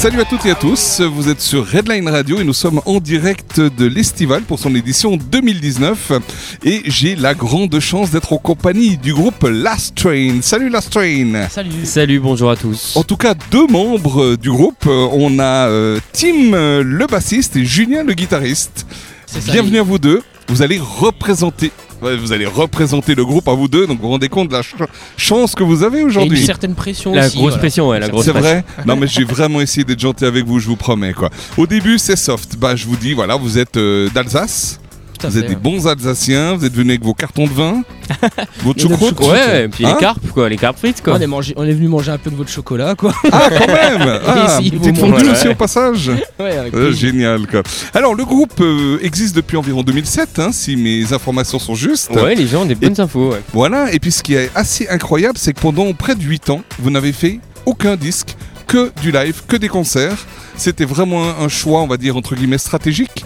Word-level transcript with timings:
Salut 0.00 0.22
à 0.22 0.24
toutes 0.24 0.46
et 0.46 0.52
à 0.52 0.54
tous, 0.54 1.02
vous 1.02 1.28
êtes 1.28 1.42
sur 1.42 1.66
Redline 1.66 2.08
Radio 2.08 2.40
et 2.40 2.44
nous 2.44 2.54
sommes 2.54 2.80
en 2.86 3.00
direct 3.00 3.60
de 3.60 3.84
l'Estival 3.84 4.40
pour 4.44 4.58
son 4.58 4.74
édition 4.74 5.18
2019 5.18 6.12
et 6.64 6.80
j'ai 6.86 7.16
la 7.16 7.34
grande 7.34 7.78
chance 7.80 8.10
d'être 8.10 8.32
en 8.32 8.38
compagnie 8.38 8.96
du 8.96 9.12
groupe 9.12 9.42
Last 9.42 9.96
Train. 9.96 10.40
Salut 10.40 10.70
Last 10.70 10.90
Train. 10.90 11.46
Salut. 11.50 11.84
Salut, 11.84 12.18
bonjour 12.18 12.50
à 12.50 12.56
tous. 12.56 12.96
En 12.96 13.02
tout 13.02 13.18
cas, 13.18 13.34
deux 13.50 13.66
membres 13.66 14.36
du 14.36 14.48
groupe, 14.50 14.86
on 14.86 15.38
a 15.38 15.68
euh, 15.68 16.00
Tim 16.14 16.80
le 16.80 17.06
bassiste 17.06 17.56
et 17.56 17.66
Julien 17.66 18.02
le 18.02 18.14
guitariste. 18.14 18.86
Bienvenue 19.44 19.80
à 19.80 19.82
vous 19.82 19.98
deux, 19.98 20.22
vous 20.48 20.62
allez 20.62 20.78
représenter 20.78 21.72
vous 22.00 22.32
allez 22.32 22.46
représenter 22.46 23.14
le 23.14 23.24
groupe 23.24 23.48
à 23.48 23.54
vous 23.54 23.68
deux, 23.68 23.86
donc 23.86 23.98
vous 23.98 24.04
vous 24.04 24.10
rendez 24.10 24.28
compte 24.28 24.48
de 24.48 24.54
la 24.54 24.62
chance 25.16 25.54
que 25.54 25.62
vous 25.62 25.82
avez 25.82 26.02
aujourd'hui. 26.02 26.40
Une 26.40 26.46
certaine 26.46 26.74
pression 26.74 27.14
la 27.14 27.28
Grosse 27.28 27.56
pression, 27.56 27.88
ouais, 27.88 28.00
la 28.00 28.08
grosse 28.08 28.26
pression. 28.26 28.42
C'est 28.42 28.52
vrai 28.62 28.64
Non, 28.86 28.96
mais 28.96 29.06
j'ai 29.06 29.24
vraiment 29.24 29.60
essayé 29.60 29.84
d'être 29.84 30.00
gentil 30.00 30.24
avec 30.24 30.44
vous, 30.44 30.58
je 30.58 30.66
vous 30.66 30.76
promets. 30.76 31.12
quoi. 31.12 31.30
Au 31.56 31.66
début, 31.66 31.98
c'est 31.98 32.16
soft. 32.16 32.56
Bah, 32.56 32.76
je 32.76 32.86
vous 32.86 32.96
dis, 32.96 33.12
voilà, 33.12 33.36
vous 33.36 33.58
êtes 33.58 33.76
euh, 33.76 34.08
d'Alsace 34.14 34.80
vous 35.28 35.38
êtes 35.38 35.46
des 35.46 35.56
bons 35.56 35.86
Alsaciens, 35.86 36.54
vous 36.54 36.64
êtes 36.64 36.72
venus 36.72 36.90
avec 36.90 37.04
vos 37.04 37.14
cartons 37.14 37.46
de 37.46 37.52
vin, 37.52 37.82
votre 38.62 38.80
choucroute. 38.80 39.20
Ouais, 39.20 39.64
et 39.64 39.68
puis 39.68 39.84
les 39.84 39.90
hein 39.90 39.96
carpes, 39.98 40.30
quoi, 40.32 40.48
les 40.48 40.56
carpes 40.56 40.78
frites, 40.78 41.02
quoi. 41.02 41.14
On 41.16 41.20
est, 41.20 41.26
mangé, 41.26 41.54
on 41.56 41.64
est 41.64 41.72
venu 41.72 41.88
manger 41.88 42.12
un 42.12 42.18
peu 42.18 42.30
de 42.30 42.36
votre 42.36 42.50
chocolat, 42.50 42.94
quoi. 42.94 43.12
Ah, 43.30 43.48
quand 43.50 43.66
même 43.66 44.20
ah, 44.26 44.58
Petite 44.58 44.98
fondue 44.98 45.30
aussi 45.30 45.48
au 45.48 45.54
passage 45.54 46.10
Ouais, 46.40 46.56
avec 46.56 46.74
euh, 46.74 46.92
Génial, 46.92 47.46
quoi. 47.46 47.62
Alors, 47.94 48.14
le 48.14 48.24
groupe 48.24 48.60
euh, 48.60 48.98
existe 49.02 49.36
depuis 49.36 49.56
environ 49.56 49.82
2007, 49.82 50.38
hein, 50.38 50.50
si 50.52 50.76
mes 50.76 51.12
informations 51.12 51.58
sont 51.58 51.74
justes. 51.74 52.10
Ouais, 52.10 52.34
les 52.34 52.46
gens 52.46 52.62
ont 52.62 52.66
des 52.66 52.74
bonnes 52.74 53.00
infos, 53.00 53.32
ouais. 53.32 53.42
Voilà, 53.52 53.92
et 53.92 53.98
puis 53.98 54.10
ce 54.10 54.22
qui 54.22 54.34
est 54.34 54.50
assez 54.54 54.88
incroyable, 54.88 55.38
c'est 55.38 55.52
que 55.52 55.60
pendant 55.60 55.92
près 55.92 56.14
de 56.14 56.22
8 56.22 56.50
ans, 56.50 56.62
vous 56.78 56.90
n'avez 56.90 57.12
fait 57.12 57.40
aucun 57.66 57.96
disque, 57.96 58.36
que 58.70 58.92
du 59.02 59.10
live, 59.10 59.42
que 59.48 59.56
des 59.56 59.68
concerts. 59.68 60.26
C'était 60.56 60.84
vraiment 60.84 61.24
un 61.40 61.48
choix, 61.48 61.80
on 61.80 61.88
va 61.88 61.96
dire, 61.96 62.16
entre 62.16 62.36
guillemets, 62.36 62.58
stratégique 62.58 63.24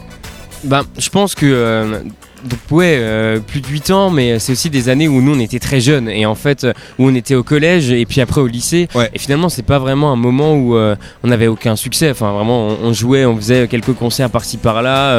ben, 0.65 0.83
je 0.99 1.09
pense 1.11 1.35
que. 1.35 1.47
Euh, 1.47 2.01
donc 2.45 2.59
ouais, 2.71 2.99
euh, 2.99 3.41
plus 3.41 3.63
de 3.63 3.67
8 3.69 3.91
ans, 3.91 4.11
mais 4.11 4.39
c'est 4.39 4.53
aussi 4.53 4.69
des 4.69 4.91
années 4.91 5.09
où 5.09 5.23
nous 5.23 5.35
on 5.35 5.41
était 5.41 5.59
très 5.59 5.81
jeunes 5.81 6.11
et 6.11 6.27
en 6.27 6.35
fait 6.35 6.67
où 6.99 7.07
on 7.09 7.15
était 7.15 7.35
au 7.35 7.43
collège 7.43 7.91
et 7.91 8.05
puis 8.05 8.21
après 8.21 8.43
au 8.43 8.47
lycée. 8.47 8.87
Et 9.15 9.19
finalement 9.19 9.49
c'est 9.49 9.63
pas 9.63 9.79
vraiment 9.79 10.13
un 10.13 10.17
moment 10.17 10.55
où 10.55 10.77
euh, 10.77 10.95
on 11.23 11.29
n'avait 11.29 11.47
aucun 11.47 11.75
succès. 11.75 12.11
Enfin 12.11 12.33
vraiment 12.33 12.69
on, 12.83 12.93
jouait, 12.93 13.25
on 13.25 13.35
faisait 13.37 13.67
quelques 13.67 13.95
concerts 13.95 14.29
par-ci 14.29 14.59
par-là 14.59 15.15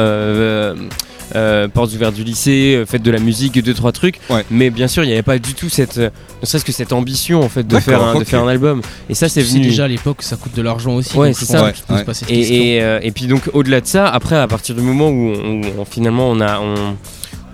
euh, 1.34 1.68
portes 1.68 1.92
ouvertes 1.92 2.14
du 2.14 2.24
lycée, 2.24 2.76
euh, 2.76 2.86
faites 2.86 3.02
de 3.02 3.10
la 3.10 3.18
musique, 3.18 3.62
deux 3.62 3.74
trois 3.74 3.92
trucs. 3.92 4.20
Mais 4.50 4.70
bien 4.70 4.88
sûr, 4.88 5.02
il 5.02 5.08
n'y 5.08 5.12
avait 5.12 5.22
pas 5.22 5.38
du 5.38 5.54
tout 5.54 5.68
cette, 5.68 5.98
euh, 5.98 6.10
ne 6.42 6.46
serait-ce 6.46 6.64
que 6.64 6.72
cette 6.72 6.92
ambition 6.92 7.42
en 7.42 7.48
fait 7.48 7.66
de 7.66 7.78
faire 7.78 8.02
un, 8.02 8.18
de 8.18 8.24
faire 8.24 8.42
un 8.42 8.48
album. 8.48 8.80
Et 9.08 9.14
ça, 9.14 9.28
c'est 9.28 9.42
venu 9.42 9.60
déjà 9.60 9.84
à 9.84 9.88
l'époque, 9.88 10.22
ça 10.22 10.36
coûte 10.36 10.54
de 10.54 10.62
l'argent 10.62 10.94
aussi. 10.94 11.16
Ouais, 11.16 11.32
c'est 11.32 11.46
ça. 11.46 11.72
Et, 12.28 12.76
et, 12.76 13.10
puis 13.12 13.26
donc 13.26 13.42
au-delà 13.52 13.80
de 13.80 13.86
ça, 13.86 14.08
après, 14.08 14.36
à 14.36 14.46
partir 14.46 14.74
du 14.74 14.82
moment 14.82 15.08
où, 15.08 15.32
on, 15.78 15.84
finalement 15.84 16.30
on 16.30 16.40
a 16.40 16.60
on, 16.60 16.96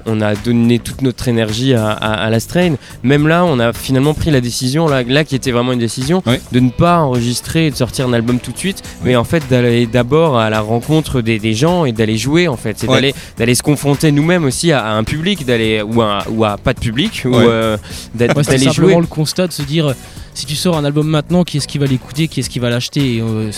on 0.07 0.21
a 0.21 0.35
donné 0.35 0.79
toute 0.79 1.03
notre 1.03 1.29
énergie 1.29 1.75
à, 1.75 2.29
la 2.31 2.41
strain. 2.41 2.75
Même 3.03 3.29
là, 3.29 3.45
on 3.45 3.59
a 3.59 3.73
finalement 3.73 4.15
pris 4.15 4.31
la 4.31 4.41
décision, 4.41 4.87
là, 4.89 5.03
là 5.03 5.25
qui 5.25 5.35
était 5.35 5.51
vraiment 5.51 5.73
une 5.73 5.79
décision, 5.79 6.23
de 6.53 6.61
ne 6.61 6.71
pas 6.71 6.99
enregistrer 6.99 7.67
et 7.67 7.71
de 7.71 7.77
sortir 7.77 8.09
un 8.09 8.13
album 8.13 8.39
tout 8.39 8.53
de 8.53 8.59
suite, 8.59 8.83
mais 9.05 9.17
en 9.17 9.25
fait 9.25 9.43
d'aller 9.49 9.87
d'abord 9.87 10.39
à 10.39 10.51
la 10.51 10.61
rencontre 10.61 11.21
des, 11.21 11.55
gens 11.55 11.85
et 11.85 11.93
d'aller 11.93 12.17
jouer 12.17 12.49
en 12.49 12.57
fait. 12.57 12.79
C'est 12.79 12.87
d'aller, 12.87 13.15
d'aller 13.37 13.55
se 13.55 13.63
confronter 13.63 14.13
nous-mêmes 14.13 14.45
aussi 14.45 14.73
à, 14.73 14.93
un 14.95 15.05
public, 15.05 15.45
d'aller 15.45 15.83
ou 15.83 16.01
à, 16.03 16.25
ou 16.31 16.45
à 16.45 16.57
pas 16.57 16.73
de 16.73 16.81
public, 16.81 17.23
ou 17.25 17.35
euh, 17.35 17.77
d'aller 18.15 18.33
jouer. 18.35 18.59
simplement 18.59 19.01
le 19.01 19.07
constat 19.07 19.47
de 19.47 19.53
se 19.53 19.63
dire 19.63 19.95
si 20.35 20.47
tu 20.47 20.57
sors 20.57 20.77
un 20.77 20.85
album 20.85 21.07
maintenant, 21.07 21.45
qui 21.45 21.59
est-ce 21.59 21.69
qui 21.69 21.79
va 21.79 21.87
l'écouter, 21.87 22.27
qui 22.27 22.41
est-ce 22.41 22.49
qui 22.49 22.59
va 22.59 22.71
l'acheter? 22.71 23.21
Euh, 23.21 23.51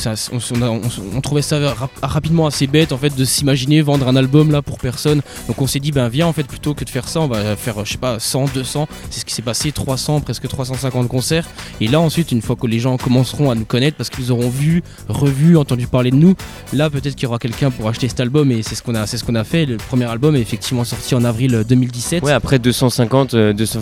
on, 1.14 1.20
trouvait 1.20 1.42
ça 1.42 1.58
rapidement 2.02 2.46
assez 2.46 2.66
bête 2.66 2.92
en 2.92 2.98
fait 2.98 3.14
de 3.14 3.24
s'imaginer 3.24 3.80
vendre 3.80 4.08
un 4.08 4.16
album 4.16 4.50
là 4.50 4.60
pour 4.60 4.78
personne. 4.78 5.20
Donc 5.46 5.60
on 5.62 5.66
s'est 5.66 5.78
dit 5.78 5.92
ben 5.92 6.08
viens 6.08 6.26
en 6.26 6.32
fait 6.34 6.44
plutôt 6.44 6.74
que 6.74 6.84
de 6.84 6.90
faire 6.90 7.08
ça, 7.08 7.20
on 7.20 7.28
va 7.28 7.56
faire 7.56 7.84
je 7.84 7.92
sais 7.92 7.98
pas 7.98 8.18
100, 8.18 8.46
200. 8.54 8.88
C'est 9.10 9.20
ce 9.20 9.24
qui 9.24 9.34
s'est 9.34 9.42
passé, 9.42 9.72
300, 9.72 10.20
presque 10.20 10.48
350 10.48 11.08
concerts. 11.08 11.46
Et 11.80 11.88
là 11.88 12.00
ensuite, 12.00 12.32
une 12.32 12.42
fois 12.42 12.56
que 12.56 12.66
les 12.66 12.78
gens 12.78 12.96
commenceront 12.96 13.50
à 13.50 13.54
nous 13.54 13.64
connaître 13.64 13.96
parce 13.96 14.10
qu'ils 14.10 14.32
auront 14.32 14.48
vu, 14.48 14.82
revu, 15.08 15.56
entendu 15.56 15.86
parler 15.86 16.10
de 16.10 16.16
nous, 16.16 16.34
là 16.72 16.90
peut-être 16.90 17.14
qu'il 17.14 17.24
y 17.24 17.26
aura 17.26 17.38
quelqu'un 17.38 17.70
pour 17.70 17.88
acheter 17.88 18.08
cet 18.08 18.20
album 18.20 18.50
et 18.50 18.62
c'est 18.62 18.74
ce 18.74 18.82
qu'on 18.82 18.94
a, 18.94 19.06
c'est 19.06 19.18
ce 19.18 19.24
qu'on 19.24 19.34
a 19.34 19.44
fait. 19.44 19.66
Le 19.66 19.76
premier 19.76 20.06
album 20.06 20.36
est 20.36 20.40
effectivement 20.40 20.84
sorti 20.84 21.14
en 21.14 21.24
avril 21.24 21.64
2017. 21.68 22.22
Ouais, 22.22 22.32
après 22.32 22.58
250, 22.58 23.36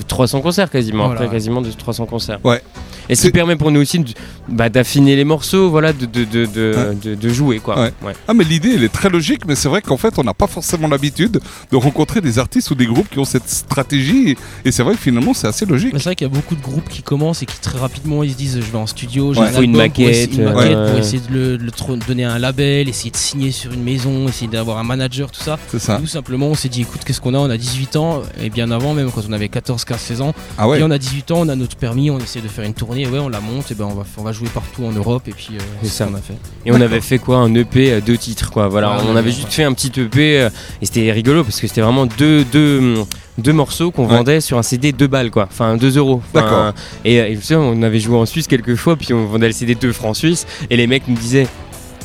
300 0.07 0.39
euh, 0.39 0.43
concerts 0.43 0.71
quasiment, 0.71 1.11
après 1.11 1.29
quasiment 1.29 1.63
200 1.63 2.07
concerts. 2.07 2.39
Ouais. 2.45 2.63
Et 3.09 3.15
ce 3.15 3.23
qui 3.23 3.33
permet 3.33 3.57
pour 3.57 3.71
nous 3.71 3.81
aussi 3.81 4.03
bah, 4.49 4.69
d'affiner 4.69 5.17
les 5.17 5.25
morceaux, 5.25 5.71
voilà, 5.71 5.93
de, 5.93 6.07
de, 6.07 6.25
de, 6.25 7.15
de 7.15 7.29
jouer. 7.29 7.59
Quoi. 7.59 7.91
Ah, 8.29 8.35
mais 8.35 8.45
l'idée, 8.45 8.73
elle 8.75 8.85
est 8.85 8.93
très 8.93 9.09
logique, 9.09 9.43
mais 9.47 9.55
c'est 9.55 9.69
vrai 9.69 9.83
qu'en 9.83 9.97
fait, 9.97 10.19
on 10.19 10.25
n'a 10.25 10.35
pas 10.35 10.47
forcément 10.47 10.89
l'habitude 10.89 11.41
de 11.71 11.77
rencontrer 11.77 12.21
des 12.21 12.39
artistes 12.39 12.71
ou 12.71 12.75
des 12.75 12.87
groupes 12.87 13.09
qui 13.09 13.19
ont 13.19 13.25
cette 13.25 13.49
stratégie. 13.49 14.37
Et 14.65 14.73
c'est 14.73 14.83
vrai 14.83 14.95
que 14.95 15.01
finalement, 15.01 15.35
c'est 15.35 15.47
assez 15.47 15.67
logique. 15.67 15.93
C'est 15.95 16.05
vrai 16.05 16.15
qu'il 16.15 16.27
y 16.27 16.31
a 16.31 16.35
beaucoup 16.35 16.55
de 16.55 16.63
groupes 16.63 16.89
qui 16.89 17.03
commencent 17.03 17.43
et 17.43 17.47
qui 17.47 17.59
très 17.61 17.79
rapidement, 17.79 18.23
ils 18.23 18.33
se 18.33 18.37
disent 18.37 18.61
je 18.61 18.71
vais 18.71 18.79
en 18.79 18.87
studio, 18.87 19.35
j'ai 19.35 19.63
une 19.63 19.77
maquette, 19.77 20.31
pour 20.31 20.63
essayer, 20.63 20.75
pour 20.75 20.99
essayer 20.99 21.23
de, 21.31 21.59
le, 21.59 21.97
donner 22.07 22.25
un 22.25 22.39
label, 22.39 22.89
essayer 22.89 23.11
de 23.11 23.17
signer 23.17 23.51
sur 23.53 23.73
une 23.73 23.83
maison, 23.83 24.29
essayer 24.29 24.49
d'avoir 24.49 24.79
un 24.79 24.85
manager, 24.85 25.31
tout 25.31 25.43
ça. 25.43 25.59
C'est 25.71 25.79
ça. 25.79 25.97
Tout 25.99 26.07
simplement, 26.07 26.49
on 26.49 26.55
s'est 26.55 26.69
dit 26.69 26.83
écoute, 26.83 27.03
qu'est-ce 27.05 27.21
qu'on 27.21 27.35
a? 27.35 27.39
On 27.39 27.51
a 27.51 27.57
18 27.57 27.97
ans, 27.97 28.23
et 28.41 28.51
bien 28.51 28.71
avant, 28.71 28.95
même 28.95 29.11
quand 29.11 29.23
on 29.29 29.33
avait 29.33 29.49
14, 29.49 29.85
15, 29.85 30.01
16 30.01 30.21
ans. 30.21 30.35
Ah 30.59 30.69
ouais. 30.69 30.81
Et 30.81 30.83
on 30.83 30.91
a 30.91 30.99
18 30.99 31.31
ans, 31.33 31.41
on 31.41 31.49
a 31.49 31.57
notre 31.57 31.77
permis, 31.77 32.11
on 32.11 32.19
essaie 32.19 32.41
de 32.41 32.49
faire 32.49 32.65
une 32.65 32.75
tournée, 32.75 32.92
ouais, 32.93 33.19
on 33.19 33.29
la 33.29 33.41
monte, 33.41 33.71
et 33.71 33.75
ben 33.75 33.85
on 33.85 33.95
va, 33.95 34.05
on 34.17 34.23
va 34.23 34.33
jouer 34.33 34.49
partout 34.49 34.85
en 34.85 34.93
Europe, 34.93 35.27
et 35.27 35.33
puis 35.33 35.51
euh, 35.53 35.63
c'est 35.83 35.89
ça 35.89 36.07
qu'on 36.07 36.15
a 36.15 36.21
fait. 36.21 36.37
Et 36.65 36.73
on 36.73 36.81
avait 36.81 37.01
fait 37.01 37.19
quoi 37.19 37.39
Un 37.39 37.55
EP, 37.55 38.01
deux 38.01 38.17
titres, 38.17 38.51
quoi. 38.51 38.69
Voilà, 38.69 38.99
on 39.09 39.17
avait 39.17 39.33
juste 39.33 39.53
fait 39.53 39.65
un 39.65 39.73
petit 39.73 39.93
EP, 40.01 40.41
euh, 40.41 40.51
et 40.81 40.87
c'était 40.87 41.11
rigolo 41.13 41.45
parce 41.45 41.61
que 41.61 41.67
c'était 41.67 41.81
vraiment 41.81 42.07
deux, 42.07 42.45
deux, 42.45 42.95
deux 43.39 43.53
morceaux 43.53 43.91
qu'on 43.91 44.07
vendait 44.07 44.41
sur 44.41 44.59
un 44.59 44.63
CD 44.63 44.93
2 44.93 45.07
balles, 45.07 45.31
quoi. 45.31 45.49
Enfin, 45.51 45.77
2 45.77 45.97
euros. 45.99 46.23
D'accord. 46.35 46.73
Et, 47.05 47.17
et, 47.17 47.39
on 47.55 47.83
avait 47.83 48.01
joué 48.01 48.17
en 48.17 48.27
Suisse 48.27 48.47
quelques 48.47 48.77
fois, 48.77 48.97
puis 48.97 49.13
on 49.13 49.27
vendait 49.27 49.49
le 49.49 49.53
CD 49.53 49.75
2 49.75 49.93
francs 49.93 50.17
suisses, 50.17 50.47
et 50.71 50.77
les 50.77 50.87
mecs 50.87 51.09
nous 51.09 51.17
disaient 51.17 51.49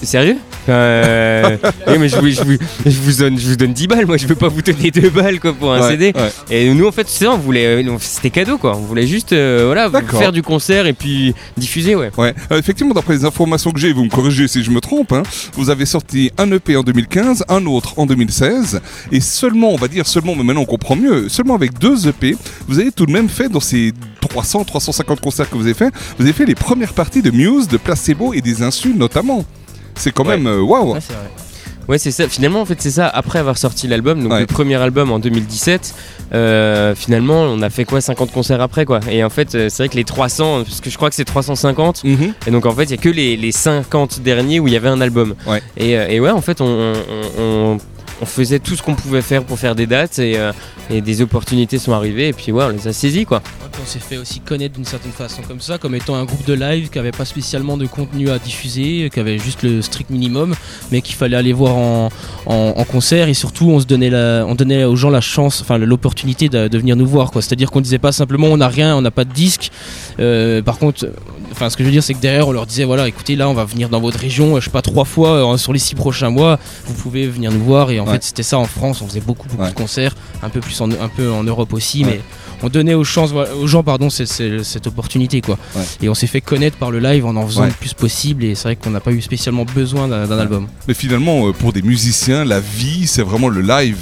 Sérieux? 0.04 0.38
Euh, 0.70 1.58
mais 2.00 2.10
je 2.10 2.18
vous, 2.18 2.30
je, 2.30 2.42
vous, 2.42 2.58
je, 2.86 3.00
vous 3.00 3.14
donne, 3.20 3.40
je 3.40 3.50
vous 3.50 3.56
donne 3.56 3.74
10 3.74 3.88
balles, 3.88 4.06
moi 4.06 4.18
je 4.18 4.28
veux 4.28 4.36
pas 4.36 4.48
vous 4.48 4.62
donner 4.62 4.92
2 4.92 5.10
balles 5.10 5.40
quoi, 5.40 5.54
pour 5.54 5.74
un 5.74 5.90
CD. 5.90 6.14
Et 6.50 6.74
nous 6.74 6.88
en 6.88 6.92
fait, 6.92 7.08
c'est 7.08 7.28
on 7.28 7.38
voulait, 7.38 7.84
euh, 7.84 7.98
c'était 8.00 8.30
cadeau 8.30 8.58
quoi, 8.58 8.76
on 8.76 8.82
voulait 8.82 9.08
juste 9.08 9.34
euh, 9.34 9.64
voilà, 9.66 9.90
faire 10.12 10.32
du 10.32 10.44
concert 10.44 10.88
et 10.88 10.94
puis 10.94 11.34
diffuser. 11.58 11.96
Ouais. 11.96 12.12
ouais. 12.18 12.34
effectivement, 12.52 12.94
d'après 12.94 13.14
les 13.14 13.26
informations 13.26 13.72
que 13.72 13.80
j'ai, 13.80 13.94
vous 13.94 14.04
me 14.04 14.10
corrigez 14.10 14.48
si 14.48 14.64
je 14.64 14.72
me 14.72 14.80
trompe, 14.80 15.14
hein, 15.14 15.24
vous 15.54 15.70
avez 15.70 15.86
sorti 15.86 16.32
un 16.38 16.52
EP 16.52 16.76
en 16.76 16.84
2015, 16.84 17.46
un 17.50 17.66
autre 17.66 17.98
en 17.98 18.06
2016, 18.06 18.82
et 19.12 19.20
seulement, 19.20 19.72
on 19.72 19.78
va 19.78 19.88
dire 19.88 20.08
seulement, 20.08 20.36
mais 20.36 20.44
maintenant 20.44 20.62
on 20.62 20.66
comprend 20.66 20.96
mieux, 20.96 21.30
seulement 21.30 21.56
avec 21.56 21.78
deux 21.80 22.08
EP, 22.08 22.36
vous 22.68 22.80
avez 22.80 22.92
tout 22.92 23.06
de 23.06 23.12
même 23.12 23.30
fait 23.30 23.50
dans 23.50 23.60
ces 23.60 23.94
300, 24.22 24.66
350 24.66 25.22
concerts 25.22 25.50
que 25.50 25.56
vous 25.56 25.66
avez 25.66 25.74
fait, 25.74 25.94
vous 26.18 26.24
avez 26.24 26.34
fait 26.34 26.46
les 26.46 26.56
premières 26.56 26.94
parties 26.94 27.22
de 27.22 27.32
Muse, 27.32 27.68
de 27.68 27.78
Placebo 27.78 28.34
et 28.34 28.42
des 28.42 28.62
Insus 28.62 28.94
notamment. 28.96 29.46
C'est 29.98 30.12
quand 30.12 30.26
même 30.26 30.48
euh, 30.48 30.62
waouh. 30.62 30.94
Ouais, 30.94 31.00
Ouais, 31.88 31.98
c'est 31.98 32.12
ça. 32.12 32.28
Finalement, 32.28 32.60
en 32.60 32.66
fait, 32.66 32.82
c'est 32.82 32.92
ça. 32.92 33.08
Après 33.08 33.40
avoir 33.40 33.58
sorti 33.58 33.88
l'album, 33.88 34.22
donc 34.22 34.38
le 34.38 34.46
premier 34.46 34.76
album 34.76 35.10
en 35.10 35.20
2017, 35.20 35.96
euh, 36.34 36.94
finalement, 36.96 37.44
on 37.44 37.62
a 37.62 37.70
fait 37.70 37.86
quoi 37.86 38.02
50 38.02 38.32
concerts 38.34 38.60
après, 38.60 38.84
quoi. 38.84 39.00
Et 39.10 39.24
en 39.24 39.30
fait, 39.30 39.56
euh, 39.56 39.70
c'est 39.70 39.84
vrai 39.84 39.90
que 39.90 39.96
les 39.96 40.04
300, 40.04 40.64
parce 40.66 40.82
que 40.82 40.90
je 40.90 40.98
crois 40.98 41.10
que 41.10 41.16
c'est 41.16 41.24
350, 41.24 42.04
mhm. 42.04 42.34
et 42.46 42.52
donc 42.52 42.66
en 42.66 42.74
fait, 42.74 42.84
il 42.84 42.92
y 42.92 42.94
a 42.94 42.98
que 42.98 43.08
les, 43.08 43.38
les, 43.38 43.54
50 43.54 44.20
derniers 44.20 44.60
où 44.60 44.68
il 44.68 44.74
y 44.74 44.76
avait 44.76 44.90
un 44.90 45.00
album. 45.00 45.36
Ouais. 45.48 45.62
Et, 45.78 45.92
et, 45.92 46.20
ouais, 46.20 46.32
en 46.32 46.42
fait, 46.42 46.60
on, 46.60 46.94
on 47.40 47.78
on 47.78 47.78
faisait 48.26 48.60
tout 48.60 48.76
ce 48.76 48.82
qu'on 48.82 48.96
pouvait 48.96 49.22
faire 49.22 49.44
pour 49.44 49.60
faire 49.60 49.76
des 49.76 49.88
dates 49.88 50.20
et, 50.20 50.38
et, 50.90 51.02
des 51.02 51.22
opportunités 51.22 51.78
sont 51.78 51.94
arrivées 51.94 52.30
et 52.30 52.34
puis 52.34 52.52
ouais, 52.52 52.64
on 52.64 52.70
les 52.70 52.88
a 52.88 52.94
saisies 52.94 53.26
quoi. 53.26 53.42
on 53.82 53.86
s'est 53.86 54.00
fait 54.00 54.18
aussi 54.18 54.40
connaître 54.40 54.76
d'une 54.76 54.86
certaine 54.86 55.12
façon 55.12 55.42
comme 55.48 55.62
ça, 55.62 55.78
comme 55.78 55.96
étant 55.96 56.16
un 56.16 56.26
groupe 56.26 56.46
de 56.46 56.54
live 56.54 56.90
qui 56.90 57.00
avait 57.00 57.12
pas 57.12 57.26
spécialement 57.26 57.78
de 57.78 57.86
contenu 57.86 58.30
à 58.30 58.40
diffuser, 58.40 59.10
qui 59.14 59.20
avait 59.20 59.38
juste 59.38 59.64
le 59.64 59.82
strict 59.82 60.10
minimum, 60.10 60.56
mais 60.92 61.02
qu'il 61.02 61.16
fallait 61.16 61.38
aller 61.38 61.54
voir 61.54 61.76
en, 61.76 62.10
concert 62.90 63.28
et 63.28 63.34
surtout 63.34 63.70
on 63.70 63.80
se 63.80 63.86
donnait 63.86 64.14
on 64.16 64.56
donnait 64.56 64.86
aux 64.86 64.96
gens 64.96 65.10
la 65.10 65.22
chance, 65.22 65.62
enfin 65.62 65.78
l'opportunité 65.78 66.48
de, 66.50 66.78
venir 66.78 66.96
nous 66.96 67.06
voir 67.06 67.32
quoi. 67.32 67.42
C'est-à-dire 67.42 67.70
qu'on 67.70 67.82
disait 67.82 68.00
pas 68.00 68.12
simplement 68.12 68.48
on 68.48 68.58
n'a 68.58 68.70
rien, 68.70 68.96
on 68.96 69.02
n'a 69.02 69.12
pas 69.12 69.26
de 69.26 69.34
disque. 69.34 69.72
Euh, 70.20 70.62
par 70.62 70.78
contre, 70.78 71.08
enfin 71.52 71.70
ce 71.70 71.78
que 71.78 71.84
je 71.84 71.88
veux 71.88 71.92
dire 71.92 72.04
c'est 72.04 72.14
que 72.14 72.22
derrière 72.22 72.48
on 72.48 72.52
leur 72.52 72.66
disait 72.66 72.86
voilà 72.86 73.08
écoutez 73.08 73.36
là 73.36 73.50
on 73.50 73.54
va 73.54 73.66
venir 73.66 73.90
dans 73.90 74.00
votre 74.00 74.20
région, 74.20 74.60
je 74.60 74.66
sais 74.66 74.72
pas 74.72 74.82
trois 74.82 75.06
fois 75.06 75.54
euh, 75.54 75.58
sur 75.58 75.74
les 75.74 75.80
six 75.80 75.96
prochains 75.96 76.30
mois, 76.30 76.60
vous 76.86 76.94
pouvez 76.94 77.28
venir 77.28 77.52
nous 77.52 77.64
voir 77.64 77.92
et 77.92 78.00
en 78.00 78.07
fait 78.08 78.24
c'était 78.24 78.44
ça 78.44 78.58
en 78.58 78.66
France, 78.66 79.02
on 79.02 79.08
faisait 79.08 79.22
beaucoup 79.22 79.48
beaucoup 79.48 79.68
de 79.68 79.74
concerts, 79.74 80.16
un 80.44 80.50
peu 80.50 80.60
plus 80.60 80.80
en, 80.82 80.92
un 80.92 81.10
peu 81.10 81.32
en 81.32 81.44
Europe 81.44 81.74
aussi, 81.74 82.04
mais 82.04 82.22
on 82.64 82.70
donnait 82.70 82.94
aux, 82.94 83.04
chances, 83.04 83.32
aux 83.34 83.68
gens 83.68 83.84
pardon 83.84 84.10
cette 84.10 84.88
opportunité 84.88 85.42
quoi. 85.42 85.58
Et 86.02 86.10
on 86.10 86.14
s'est 86.14 86.28
fait 86.28 86.42
connaître 86.42 86.78
par 86.78 86.92
le 86.92 87.00
live 87.00 87.26
en 87.26 87.36
en 87.36 87.46
faisant 87.46 87.66
le 87.66 87.72
plus 87.72 87.94
possible 87.94 88.44
et 88.44 88.56
c'est 88.56 88.64
vrai 88.64 88.76
qu'on 88.76 88.92
n'a 88.92 89.00
pas 89.00 89.12
eu 89.12 89.22
spécialement 89.22 89.66
besoin 89.66 90.08
d'un 90.08 90.40
album. 90.40 90.68
Mais 90.88 90.94
finalement 90.94 91.48
euh, 91.48 91.52
pour 91.52 91.74
des 91.74 91.82
musiciens 91.82 92.46
la 92.46 92.60
vie 92.60 93.08
c'est 93.08 93.22
vraiment 93.24 93.50
le 93.50 93.62
live 93.62 93.98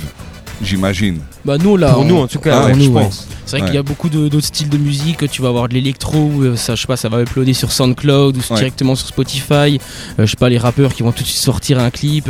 j'imagine. 0.62 1.19
Bah 1.44 1.57
nous 1.57 1.78
là, 1.78 1.94
pour 1.94 2.06
nous 2.06 2.18
en 2.18 2.28
tout 2.28 2.40
cas, 2.40 2.68
ah 2.68 2.74
je 2.74 2.90
pense. 2.90 3.28
C'est 3.46 3.57
vrai 3.57 3.68
qu'il 3.68 3.75
y 3.75 3.80
a 3.80 3.84
beaucoup 3.84 4.10
d'autres 4.10 4.42
styles 4.42 4.69
de 4.69 4.78
musique. 4.78 5.30
Tu 5.30 5.42
vas 5.42 5.50
avoir 5.50 5.69
de 5.69 5.74
l'électro, 5.75 6.31
euh, 6.42 6.56
ça, 6.56 6.75
je 6.75 6.81
sais 6.81 6.88
pas, 6.88 6.98
ça 6.98 7.10
va 7.10 7.22
uploader 7.22 7.54
sur 7.54 7.72
SoundCloud 7.72 8.38
ou 8.38 8.56
directement 8.56 8.96
sur 8.96 9.07
Spotify. 9.07 9.54
Euh, 9.54 9.78
je 10.19 10.25
sais 10.25 10.38
pas, 10.38 10.50
les 10.50 10.57
rappeurs 10.57 10.94
qui 10.94 11.04
vont 11.04 11.12
tout 11.12 11.24
de 11.24 11.28
suite 11.28 11.42
sortir 11.42 11.80
un 11.80 11.92
clip. 11.92 12.30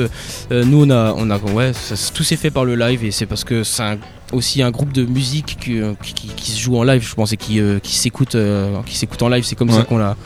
Euh, 0.51 0.63
nous, 0.65 0.83
on 0.85 0.89
a, 0.89 1.13
on 1.17 1.29
a, 1.29 1.37
ouais, 1.37 1.71
tout 2.13 2.23
s'est 2.23 2.35
fait 2.35 2.51
par 2.51 2.65
le 2.65 2.75
live 2.75 3.05
et 3.05 3.11
c'est 3.11 3.25
parce 3.25 3.43
que 3.43 3.63
c'est 3.63 3.97
aussi 4.33 4.61
un 4.61 4.71
groupe 4.71 4.91
de 4.91 5.05
musique 5.05 5.57
qui, 5.59 5.79
qui, 6.35 6.51
se 6.51 6.59
joue 6.59 6.77
en 6.77 6.83
live, 6.83 7.07
je 7.07 7.15
pense, 7.15 7.31
et 7.31 7.37
qui, 7.37 7.61
qui 7.81 7.95
s'écoute, 7.95 8.35
qui 8.85 8.97
s'écoute 8.97 9.21
en 9.21 9.29
live. 9.29 9.43
C'est 9.45 9.55
comme 9.55 9.71
ça 9.71 9.83
qu'on 9.83 9.97
l'a 9.97 10.17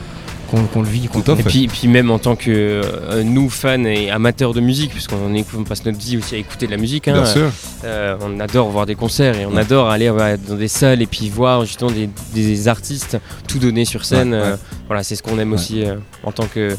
qu'on 0.50 0.82
le 0.82 0.88
vit. 0.88 1.06
et 1.06 1.42
puis, 1.42 1.68
puis, 1.68 1.88
même 1.88 2.10
en 2.10 2.18
tant 2.18 2.36
que 2.36 2.50
euh, 2.50 3.22
nous, 3.22 3.48
fans 3.48 3.84
et 3.84 4.10
amateurs 4.10 4.52
de 4.52 4.60
musique, 4.60 4.90
puisqu'on 4.90 5.16
on 5.56 5.64
passe 5.64 5.84
notre 5.84 5.98
vie 5.98 6.16
aussi 6.18 6.34
à 6.34 6.38
écouter 6.38 6.66
de 6.66 6.70
la 6.70 6.76
musique, 6.76 7.08
hein, 7.08 7.24
euh, 7.84 8.16
on 8.20 8.40
adore 8.40 8.70
voir 8.70 8.86
des 8.86 8.94
concerts 8.94 9.38
et 9.38 9.46
on 9.46 9.56
adore 9.56 9.90
aller 9.90 10.12
dans 10.48 10.56
des 10.56 10.68
salles 10.68 11.02
et 11.02 11.06
puis 11.06 11.28
voir 11.30 11.64
justement 11.64 11.90
des, 12.34 12.68
artistes 12.68 13.18
tout 13.48 13.58
donner 13.58 13.84
sur 13.84 14.04
scène. 14.04 14.34
Euh, 14.34 14.56
voilà, 14.86 15.02
c'est 15.02 15.16
ce 15.16 15.22
qu'on 15.22 15.38
aime 15.38 15.52
aussi 15.52 15.84
en 16.24 16.32
tant 16.32 16.46
que 16.46 16.76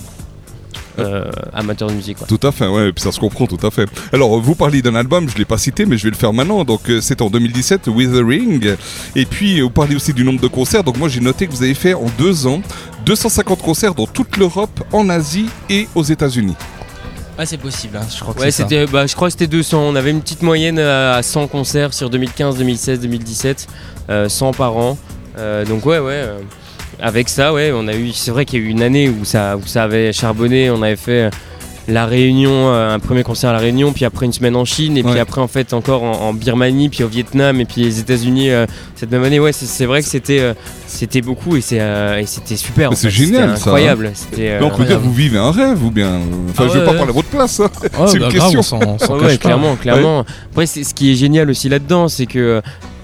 amateur 1.54 1.90
de 1.90 1.94
musique. 1.94 2.18
Tout 2.28 2.40
à 2.44 2.52
fait, 2.52 2.68
ouais, 2.68 2.90
et 2.90 2.94
puis 2.94 3.02
ça 3.02 3.12
se 3.12 3.20
comprend 3.20 3.48
tout 3.48 3.66
à 3.66 3.72
fait. 3.72 3.90
Alors, 4.14 4.40
vous 4.40 4.54
parlez 4.54 4.82
d'un 4.84 4.94
album, 4.94 5.28
je 5.28 5.34
ne 5.34 5.40
l'ai 5.40 5.46
pas 5.46 5.58
cité, 5.58 5.86
mais 5.86 5.98
je 5.98 6.04
vais 6.04 6.12
le 6.12 6.16
faire 6.16 6.34
maintenant. 6.34 6.64
Donc, 6.64 6.82
c'est 7.02 7.22
en 7.22 7.30
2017, 7.30 7.88
Withering. 7.88 8.76
Et 9.16 9.26
puis, 9.26 9.62
vous 9.62 9.72
parlez 9.72 9.96
aussi 9.96 10.14
du 10.14 10.24
nombre 10.24 10.40
de 10.40 10.48
concerts. 10.48 10.84
Donc, 10.84 10.98
moi, 10.98 11.10
j'ai 11.10 11.22
noté 11.22 11.48
que 11.48 11.52
vous 11.52 11.64
avez 11.64 11.74
fait 11.74 11.96
en 11.96 12.06
deux 12.20 12.46
ans 12.46 12.62
250 13.06 13.62
concerts 13.62 13.96
dans 13.96 14.06
toute 14.06 14.38
l'Europe, 14.38 14.84
en 14.92 15.10
Asie 15.10 15.50
et 15.70 15.88
aux 15.96 16.04
États-Unis. 16.04 16.56
Ah 17.38 17.46
c'est 17.46 17.58
possible, 17.58 17.98
hein, 17.98 18.06
je 18.14 18.20
crois 18.20 18.34
que 18.36 18.40
ouais, 18.40 18.52
c'était, 18.52 18.86
bah, 18.86 19.08
je 19.08 19.16
crois 19.16 19.30
que 19.30 19.32
c'était 19.32 19.48
200. 19.48 19.80
On 19.80 19.96
avait 19.96 20.12
une 20.12 20.22
petite 20.22 20.44
moyenne 20.44 20.78
à 20.78 21.24
100 21.24 21.48
concerts 21.48 21.94
sur 21.94 22.10
2015, 22.10 22.58
2016, 22.58 23.00
2017, 23.00 23.68
100 24.28 24.52
par 24.54 24.78
an. 24.78 24.98
Euh, 25.38 25.66
donc 25.66 25.86
ouais, 25.86 26.00
ouais. 26.00 26.14
Euh, 26.14 26.40
avec 27.00 27.30
ça, 27.30 27.54
ouais, 27.54 27.72
on 27.74 27.88
a 27.88 27.96
eu. 27.96 28.12
C'est 28.12 28.32
vrai 28.32 28.46
qu'il 28.46 28.60
y 28.60 28.64
a 28.64 28.66
eu 28.66 28.70
une 28.70 28.84
année 28.84 29.10
où 29.10 29.26
ça, 29.26 29.58
où 29.58 29.66
ça 29.66 29.84
avait 29.84 30.14
charbonné. 30.14 30.70
On 30.70 30.82
avait 30.82 30.96
fait 30.96 31.32
la 31.88 32.06
Réunion, 32.06 32.52
euh, 32.52 32.94
un 32.94 33.00
premier 33.00 33.24
concert 33.24 33.50
à 33.50 33.54
la 33.54 33.60
Réunion, 33.60 33.92
puis 33.92 34.06
après 34.06 34.26
une 34.26 34.34
semaine 34.34 34.56
en 34.56 34.66
Chine, 34.66 34.98
et 34.98 35.04
puis 35.04 35.20
après 35.20 35.42
en 35.42 35.48
fait 35.48 35.74
encore 35.74 36.04
en, 36.04 36.34
Birmanie, 36.34 36.90
puis 36.90 37.04
au 37.04 37.08
Vietnam, 37.08 37.60
et 37.60 37.66
puis 37.66 37.82
les 37.82 38.00
États-Unis 38.00 38.50
euh, 38.52 38.66
cette 38.96 39.12
même 39.12 39.24
année. 39.24 39.40
Ouais, 39.40 39.52
c'est 39.52 39.86
vrai 39.86 40.02
que 40.02 40.08
c'était 40.08 40.40
euh, 40.40 40.54
c'était 40.88 41.22
beaucoup 41.22 41.56
et 41.56 41.62
c'était 41.62 42.26
super. 42.56 42.92
C'est 42.96 43.10
génial, 43.10 43.52
incroyable. 43.52 44.12
Donc 44.60 44.74
vous 44.80 45.14
vivez 45.14 45.38
un 45.38 45.52
rêve 45.52 45.84
ou 45.84 45.92
bien 45.92 46.20
Enfin, 46.50 46.68
je 46.68 46.80
vais 46.80 46.86
pas 46.86 46.94
parler 46.94 47.10
à 47.10 47.14
votre 47.14 47.30
place. 47.30 47.60
Hein. 47.60 47.70
c'est 48.08 48.18
une 48.18 48.24
bah, 48.24 48.30
question. 48.30 48.62
clairement, 49.40 49.76
clairement. 49.76 50.26
Après, 50.52 50.66
ce 50.66 50.94
qui 50.94 51.12
est 51.12 51.16
génial 51.16 51.50
aussi 51.50 51.70
là-dedans, 51.70 52.08
c'est 52.08 52.26
que 52.26 52.62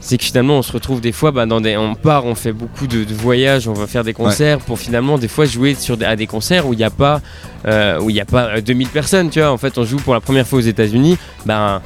c'est 0.08 0.18
que 0.18 0.24
finalement 0.24 0.58
on 0.58 0.62
se 0.62 0.72
retrouve 0.72 1.02
des 1.02 1.12
fois 1.12 1.32
bah, 1.32 1.46
dans 1.46 1.60
des 1.60 1.76
on 1.76 1.94
part 1.94 2.26
on 2.26 2.34
fait 2.34 2.54
beaucoup 2.54 2.88
de, 2.88 3.06
voyages 3.14 3.68
on 3.68 3.74
va 3.74 3.88
faire 3.88 4.06
des 4.06 4.14
concerts 4.14 4.60
pour 4.60 4.80
finalement 4.80 5.18
des 5.18 5.28
fois 5.28 5.46
jouer 5.46 5.76
sur 5.76 5.98
à 6.02 6.16
des 6.16 6.28
concerts 6.28 6.66
où 6.66 6.72
il 6.72 6.78
n'y 6.78 6.86
a 6.86 6.90
pas 6.90 7.20
euh, 7.66 8.00
où 8.00 8.10
il 8.10 8.14
n'y 8.14 8.22
a 8.22 8.26
pas 8.26 8.62
2000 8.62 8.88
personnes 8.88 9.30
tu 9.30 9.40
vois. 9.40 9.52
En 9.52 9.58
fait 9.58 9.78
on 9.78 9.84
joue 9.84 9.98
pour 9.98 10.14
la 10.14 10.22
première 10.22 10.48
fois 10.48 10.60
aux 10.60 10.62
États-Unis 10.62 11.18
ben 11.46 11.82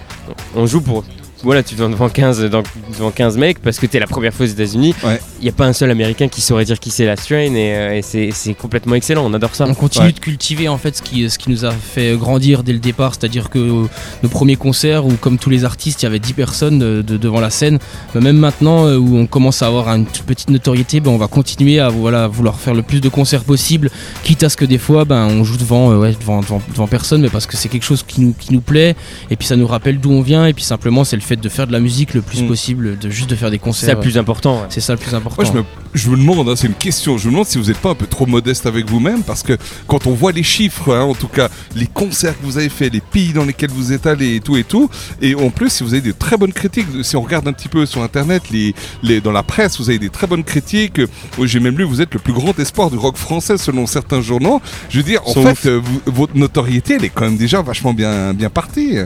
on 0.55 0.67
joue 0.67 0.81
pour 0.81 1.03
voilà, 1.43 1.63
tu 1.63 1.75
viens 1.75 1.89
devant 1.89 2.09
15, 2.09 2.49
devant 2.49 3.11
15 3.11 3.37
mecs 3.37 3.59
parce 3.59 3.79
que 3.79 3.85
tu 3.85 3.97
es 3.97 3.99
la 3.99 4.07
première 4.07 4.33
fois 4.33 4.45
aux 4.45 4.49
États-Unis. 4.49 4.93
Il 5.39 5.43
n'y 5.43 5.49
a 5.49 5.53
pas 5.53 5.65
un 5.65 5.73
seul 5.73 5.89
américain 5.89 6.27
qui 6.27 6.41
saurait 6.41 6.65
dire 6.65 6.79
qui 6.79 6.91
c'est 6.91 7.05
la 7.05 7.15
Strain 7.15 7.53
et, 7.55 7.73
euh, 7.73 8.01
c'est 8.03 8.53
complètement 8.53 8.95
excellent. 8.95 9.25
On 9.25 9.33
adore 9.33 9.55
ça. 9.55 9.65
On 9.67 9.73
continue 9.73 10.13
de 10.13 10.19
cultiver 10.19 10.67
en 10.67 10.77
fait 10.77 10.97
ce 10.97 11.01
qui, 11.01 11.29
ce 11.29 11.37
qui 11.37 11.49
nous 11.49 11.65
a 11.65 11.71
fait 11.71 12.15
grandir 12.15 12.63
dès 12.63 12.73
le 12.73 12.79
départ, 12.79 13.15
c'est-à-dire 13.15 13.49
que 13.49 13.59
nos 13.59 14.29
premiers 14.29 14.55
concerts 14.55 15.05
où, 15.05 15.13
comme 15.13 15.37
tous 15.37 15.49
les 15.49 15.65
artistes, 15.65 16.01
il 16.01 16.05
y 16.05 16.07
avait 16.07 16.19
10 16.19 16.33
personnes 16.33 16.79
de, 16.79 17.01
devant 17.01 17.39
la 17.39 17.49
scène, 17.49 17.79
même 18.15 18.37
maintenant 18.37 18.85
euh, 18.85 18.97
où 18.97 19.17
on 19.17 19.25
commence 19.25 19.61
à 19.61 19.67
avoir 19.67 19.87
une 19.89 20.05
petite 20.05 20.49
notoriété, 20.49 20.99
ben, 20.99 21.11
on 21.11 21.17
va 21.17 21.27
continuer 21.27 21.79
à 21.79 21.89
voilà, 21.89 22.27
vouloir 22.27 22.59
faire 22.59 22.73
le 22.73 22.83
plus 22.83 23.01
de 23.01 23.09
concerts 23.09 23.43
possible, 23.43 23.89
quitte 24.23 24.43
à 24.43 24.49
ce 24.49 24.57
que 24.57 24.65
des 24.65 24.77
fois 24.77 25.05
ben, 25.05 25.25
on 25.27 25.43
joue 25.43 25.57
devant, 25.57 25.91
euh, 25.91 26.11
devant, 26.19 26.41
devant, 26.41 26.87
personne, 26.87 27.21
mais 27.21 27.29
parce 27.29 27.45
que 27.45 27.57
c'est 27.57 27.69
quelque 27.69 27.83
chose 27.83 28.03
qui 28.07 28.21
nous, 28.21 28.33
qui 28.33 28.53
nous 28.53 28.61
plaît 28.61 28.95
et 29.29 29.35
puis 29.35 29.47
ça 29.47 29.55
nous 29.55 29.67
rappelle 29.67 29.99
d'où 29.99 30.11
on 30.11 30.21
vient 30.21 30.45
et 30.45 30.53
puis 30.53 30.63
simplement 30.63 31.03
c'est 31.03 31.15
le 31.15 31.21
de 31.39 31.49
faire 31.49 31.67
de 31.67 31.71
la 31.71 31.79
musique 31.79 32.13
le 32.13 32.21
plus 32.21 32.43
mm. 32.43 32.47
possible, 32.47 32.97
de 32.97 33.09
juste 33.09 33.29
de 33.29 33.35
faire 33.35 33.51
des 33.51 33.59
concerts. 33.59 33.89
C'est 33.89 33.95
le 33.95 34.01
plus 34.01 34.17
important. 34.17 34.65
C'est 34.69 34.81
ça 34.81 34.93
le 34.93 34.99
plus 34.99 35.13
important. 35.13 35.43
je, 35.43 35.51
me, 35.53 35.63
je 35.93 36.09
me 36.09 36.17
demande, 36.17 36.49
hein, 36.49 36.55
c'est 36.55 36.67
une 36.67 36.73
question, 36.73 37.17
je 37.17 37.27
me 37.27 37.31
demande 37.31 37.45
si 37.45 37.57
vous 37.57 37.65
n'êtes 37.65 37.77
pas 37.77 37.91
un 37.91 37.95
peu 37.95 38.07
trop 38.07 38.25
modeste 38.25 38.65
avec 38.65 38.89
vous-même, 38.89 39.23
parce 39.23 39.43
que 39.43 39.57
quand 39.87 40.07
on 40.07 40.11
voit 40.11 40.31
les 40.31 40.43
chiffres, 40.43 40.93
hein, 40.93 41.03
en 41.03 41.13
tout 41.13 41.27
cas 41.27 41.49
les 41.75 41.87
concerts 41.87 42.37
que 42.39 42.45
vous 42.45 42.57
avez 42.57 42.69
fait, 42.69 42.89
les 42.89 43.01
pays 43.01 43.33
dans 43.33 43.45
lesquels 43.45 43.71
vous 43.71 43.93
êtes 43.93 44.07
allé 44.07 44.35
et 44.35 44.39
tout 44.39 44.57
et 44.57 44.63
tout, 44.63 44.89
et 45.21 45.35
en 45.35 45.49
plus 45.49 45.69
si 45.69 45.83
vous 45.83 45.93
avez 45.93 46.01
des 46.01 46.13
très 46.13 46.37
bonnes 46.37 46.53
critiques, 46.53 46.87
si 47.03 47.15
on 47.15 47.21
regarde 47.21 47.47
un 47.47 47.53
petit 47.53 47.69
peu 47.69 47.85
sur 47.85 48.01
internet, 48.01 48.43
les, 48.51 48.73
les, 49.03 49.21
dans 49.21 49.31
la 49.31 49.43
presse, 49.43 49.79
vous 49.79 49.89
avez 49.89 49.99
des 49.99 50.09
très 50.09 50.27
bonnes 50.27 50.43
critiques. 50.43 51.01
J'ai 51.43 51.59
même 51.59 51.77
lu, 51.77 51.83
vous 51.83 52.01
êtes 52.01 52.13
le 52.13 52.19
plus 52.19 52.33
grand 52.33 52.57
espoir 52.59 52.89
du 52.89 52.97
rock 52.97 53.17
français 53.17 53.57
selon 53.57 53.85
certains 53.87 54.21
journaux. 54.21 54.61
Je 54.89 54.97
veux 54.97 55.03
dire, 55.03 55.21
en 55.25 55.33
fait, 55.33 55.67
euh, 55.67 55.81
votre 56.05 56.35
notoriété, 56.35 56.95
elle 56.95 57.05
est 57.05 57.09
quand 57.09 57.25
même 57.25 57.37
déjà 57.37 57.61
vachement 57.61 57.93
bien, 57.93 58.33
bien 58.33 58.49
partie. 58.49 58.97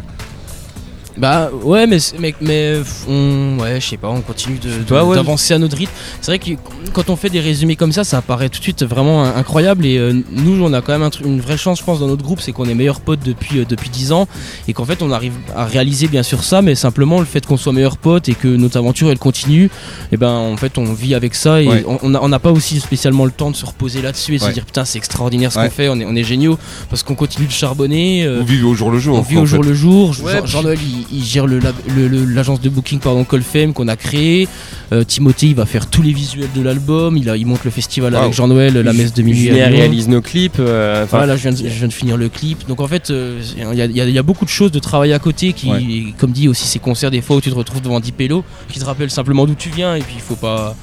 Bah 1.18 1.50
ouais, 1.64 1.88
mais, 1.88 1.98
mais, 2.20 2.36
mais 2.42 2.82
on, 3.08 3.58
ouais, 3.60 3.80
je 3.80 3.88
sais 3.88 3.98
pas, 3.98 4.10
on 4.10 4.22
continue 4.22 4.60
d'avancer 4.88 5.54
à 5.54 5.60
notre 5.60 5.78
rythme. 5.78 5.92
C'est 6.22 6.32
vrai 6.32 6.40
que 6.40 6.52
quand 6.94 7.10
on 7.10 7.16
fait 7.16 7.30
des 7.30 7.40
résumés 7.40 7.76
comme 7.76 7.92
ça, 7.92 8.04
ça 8.04 8.22
paraît 8.22 8.50
tout 8.50 8.60
de 8.60 8.64
suite 8.64 8.84
vraiment 8.84 9.24
incroyable. 9.24 9.86
Et 9.86 9.98
euh, 9.98 10.14
nous, 10.32 10.64
on 10.64 10.74
a 10.74 10.82
quand 10.82 10.98
même 10.98 11.10
une 11.24 11.42
vraie 11.42 11.58
chance, 11.58 11.80
je 11.80 11.84
pense, 11.84 12.00
dans 12.00 12.08
notre 12.08 12.24
groupe, 12.24 12.42
c'est 12.42 12.52
qu'on 12.52 12.66
est 12.66 12.74
meilleurs 12.74 13.02
potes 13.02 13.22
depuis, 13.24 13.60
euh, 13.60 13.66
depuis 13.68 13.90
10 13.90 14.12
ans. 14.12 14.28
Et 14.68 14.74
qu'en 14.74 14.86
fait, 14.86 15.02
on 15.02 15.12
arrive 15.12 15.34
à 15.56 15.66
réaliser 15.66 16.08
bien 16.08 16.24
sûr 16.24 16.44
ça, 16.44 16.62
mais 16.62 16.76
simplement 16.76 17.20
le 17.20 17.26
fait 17.26 17.46
qu'on 17.46 17.58
soit 17.58 17.74
meilleurs 17.74 17.98
potes 17.98 18.30
et 18.30 18.36
que 18.36 18.48
notre 18.48 18.78
aventure 18.78 19.10
elle 19.10 19.20
continue, 19.20 19.66
et 19.66 19.70
eh 20.14 20.18
ben 20.18 20.32
en 20.32 20.58
fait, 20.58 20.78
on 20.78 20.94
vit 20.94 21.16
avec 21.16 21.36
ça. 21.36 21.62
Et 21.62 21.86
on 21.88 22.30
n'a 22.30 22.40
pas 22.40 22.52
aussi 22.52 22.80
spécialement 22.80 23.26
le 23.26 23.32
temps 23.32 23.52
de 23.52 23.56
se 23.56 23.66
reposer 23.66 24.02
là-dessus 24.02 24.36
et 24.36 24.38
de 24.38 24.44
se 24.44 24.50
dire 24.50 24.66
putain, 24.66 24.86
c'est 24.86 24.98
extraordinaire 24.98 25.52
ce 25.52 25.60
qu'on 25.60 25.70
fait, 25.70 25.90
on 25.90 26.00
est, 26.00 26.06
on 26.06 26.16
est 26.16 26.24
géniaux 26.24 26.58
parce 26.90 27.04
qu'on 27.04 27.16
continue 27.16 27.48
de 27.48 27.52
charbonner. 27.52 28.24
Euh, 28.26 28.42
on 28.42 28.44
vit 28.44 28.62
au 28.64 28.74
jour 28.74 28.92
le 28.92 29.00
jour. 29.00 29.18
On 29.18 29.22
vit 29.22 29.38
au 29.38 29.46
jour 29.46 29.64
le 29.64 29.74
jour. 29.74 30.14
Jean-Noël, 30.46 30.80
il 31.12 31.24
gère 31.24 31.46
l'agence 31.48 32.62
de 32.62 32.70
booking 32.70 33.00
pardon, 33.00 33.24
Colfem 33.24 33.74
qu'on 33.74 33.88
a 33.88 33.96
créé. 33.96 34.48
Euh, 34.92 35.04
Timothée 35.04 35.48
il 35.48 35.56
va 35.56 35.66
faire 35.66 35.90
tous 35.90 36.02
les 36.02 36.14
visuels 36.14 36.50
de 36.56 36.62
l'album. 36.62 37.18
Il, 37.18 37.32
il 37.38 37.46
monte 37.46 37.64
le 37.64 37.72
festival 37.72 38.16
avec 38.16 38.34
Jean-Noël, 38.34 38.74
la 38.74 38.94
messe 38.94 39.14
de 39.14 39.22
minuit. 39.22 39.46
Il 39.46 39.54
réalise 39.54 40.08
nos 40.08 40.22
clips. 40.22 40.58
Euh, 40.60 41.06
voilà, 41.10 41.36
je 41.36 41.50
viens, 41.50 41.88
de, 41.88 41.94
finir 41.94 42.18
le 42.18 42.30
clip. 42.30 42.68
Donc 42.68 42.80
en 42.82 42.88
fait, 42.88 43.10
euh, 43.10 43.42
il 43.58 43.92
y, 43.96 44.20
a 44.20 44.24
beaucoup 44.24 44.46
de 44.46 44.50
choses 44.50 44.72
de 44.72 44.80
travail 44.80 45.14
à 45.14 45.20
côté 45.20 45.54
qui, 45.54 46.14
comme 46.18 46.32
dit 46.32 46.48
aussi, 46.48 46.68
ces 46.68 46.80
concerts 46.80 47.12
des 47.12 47.22
fois 47.22 47.38
où 47.38 47.42
tu 47.42 47.50
te 47.50 47.56
retrouves 47.56 47.82
devant 47.82 48.00
10 48.00 48.12
pélos 48.12 48.44
qui 48.70 48.80
te 48.80 48.86
rappellent 48.86 49.12
simplement 49.12 49.46
d'où 49.46 49.56
tu 49.56 49.70
viens 49.70 49.96
et 49.96 50.02
puis 50.02 50.16
il 50.16 50.22
faut 50.22 50.36
pas 50.36 50.76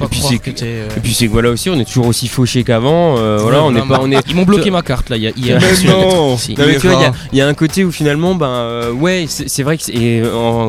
et 0.00 0.06
puis 0.06 0.20
c'est 0.20 0.38
que, 0.38 0.50
euh, 0.62 0.88
et 0.96 1.00
puis 1.00 1.14
c'est 1.14 1.26
que 1.26 1.32
voilà 1.32 1.50
aussi 1.50 1.70
on 1.70 1.78
est 1.78 1.84
toujours 1.84 2.06
aussi 2.06 2.28
fauché 2.28 2.64
qu'avant 2.64 3.16
euh, 3.18 3.38
voilà 3.40 3.62
on 3.64 3.74
est 3.74 3.86
pas 3.86 4.00
on 4.02 4.10
est 4.10 4.18
ils 4.28 4.34
m'ont 4.34 4.44
bloqué 4.44 4.70
ma 4.70 4.82
carte 4.82 5.10
là 5.10 5.16
il 5.16 5.22
y 5.22 5.28
a, 5.28 5.32
il 5.36 5.46
y, 5.46 7.40
a 7.40 7.46
un 7.46 7.54
côté 7.54 7.84
où 7.84 7.92
finalement 7.92 8.34
ben 8.34 8.46
euh, 8.48 8.92
ouais 8.92 9.26
c'est 9.28 9.62
vrai 9.62 9.78
que 9.78 9.90
et, 9.90 10.22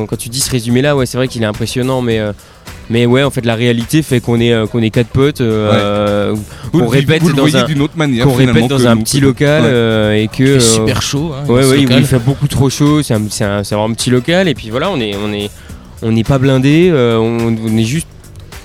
quand 0.08 0.16
tu 0.16 0.28
dis 0.28 0.40
ce 0.40 0.50
résumé 0.50 0.82
là 0.82 0.96
ouais 0.96 1.06
c'est 1.06 1.16
vrai 1.16 1.28
qu'il 1.28 1.42
est 1.42 1.46
impressionnant 1.46 2.02
mais 2.02 2.20
mais 2.92 3.06
ouais, 3.06 3.22
en 3.22 3.30
fait, 3.30 3.46
la 3.46 3.54
réalité 3.54 4.02
fait 4.02 4.18
qu'on 4.18 4.40
est 4.40 4.68
qu'on 4.68 4.82
est 4.82 4.90
quatre 4.90 5.10
potes, 5.10 5.40
euh, 5.40 6.34
qu'on 6.72 6.88
répète 6.88 7.22
dans 7.22 7.56
un 7.56 7.80
autre 7.80 7.96
manière, 7.96 8.26
qu'on 8.26 8.34
répète 8.34 8.66
dans 8.66 8.84
un 8.88 8.96
petit 8.96 9.20
local 9.20 9.64
et 10.12 10.26
que 10.26 10.56
il 10.56 10.60
super 10.60 11.00
chaud. 11.00 11.32
Hein, 11.32 11.48
ouais, 11.48 11.64
ouais, 11.64 11.82
il 11.82 12.04
fait 12.04 12.18
beaucoup 12.18 12.48
trop 12.48 12.68
chaud. 12.68 13.00
C'est 13.04 13.14
un, 13.14 13.22
un, 13.42 13.62
vraiment 13.62 13.84
un 13.84 13.92
petit 13.92 14.10
local 14.10 14.48
et 14.48 14.54
puis 14.56 14.70
voilà, 14.70 14.90
on 14.90 15.00
est 15.00 15.14
on 15.24 15.32
est 15.32 15.50
on 16.02 16.10
n'est 16.10 16.24
pas 16.24 16.38
blindé, 16.38 16.90
on, 16.92 17.56
on, 17.64 17.76
est 17.76 17.84
juste 17.84 18.08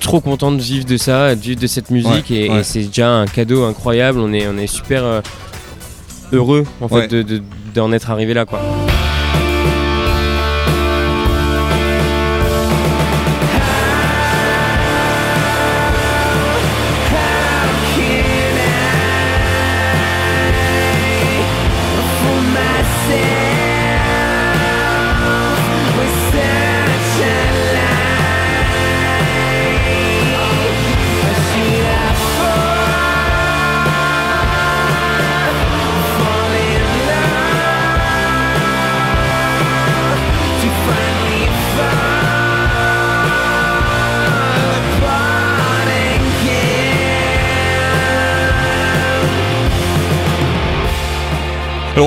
trop 0.05 0.21
content 0.21 0.51
de 0.51 0.61
vivre 0.61 0.85
de 0.85 0.97
ça, 0.97 1.35
de 1.35 1.41
vivre 1.41 1.59
de 1.59 1.65
cette 1.67 1.89
musique 1.89 2.29
et, 2.29 2.49
c'est 2.63 2.83
déjà 2.83 3.09
un 3.09 3.25
cadeau 3.25 3.63
incroyable. 3.63 4.19
On 4.19 4.31
est, 4.33 4.47
on 4.47 4.55
est 4.57 4.67
super 4.67 5.03
euh, 5.03 5.21
heureux 6.31 6.63
en 6.79 6.87
fait 6.87 7.11
d'en 7.73 7.91
être 7.91 8.11
arrivé 8.11 8.33
là 8.35 8.45
quoi. 8.45 8.61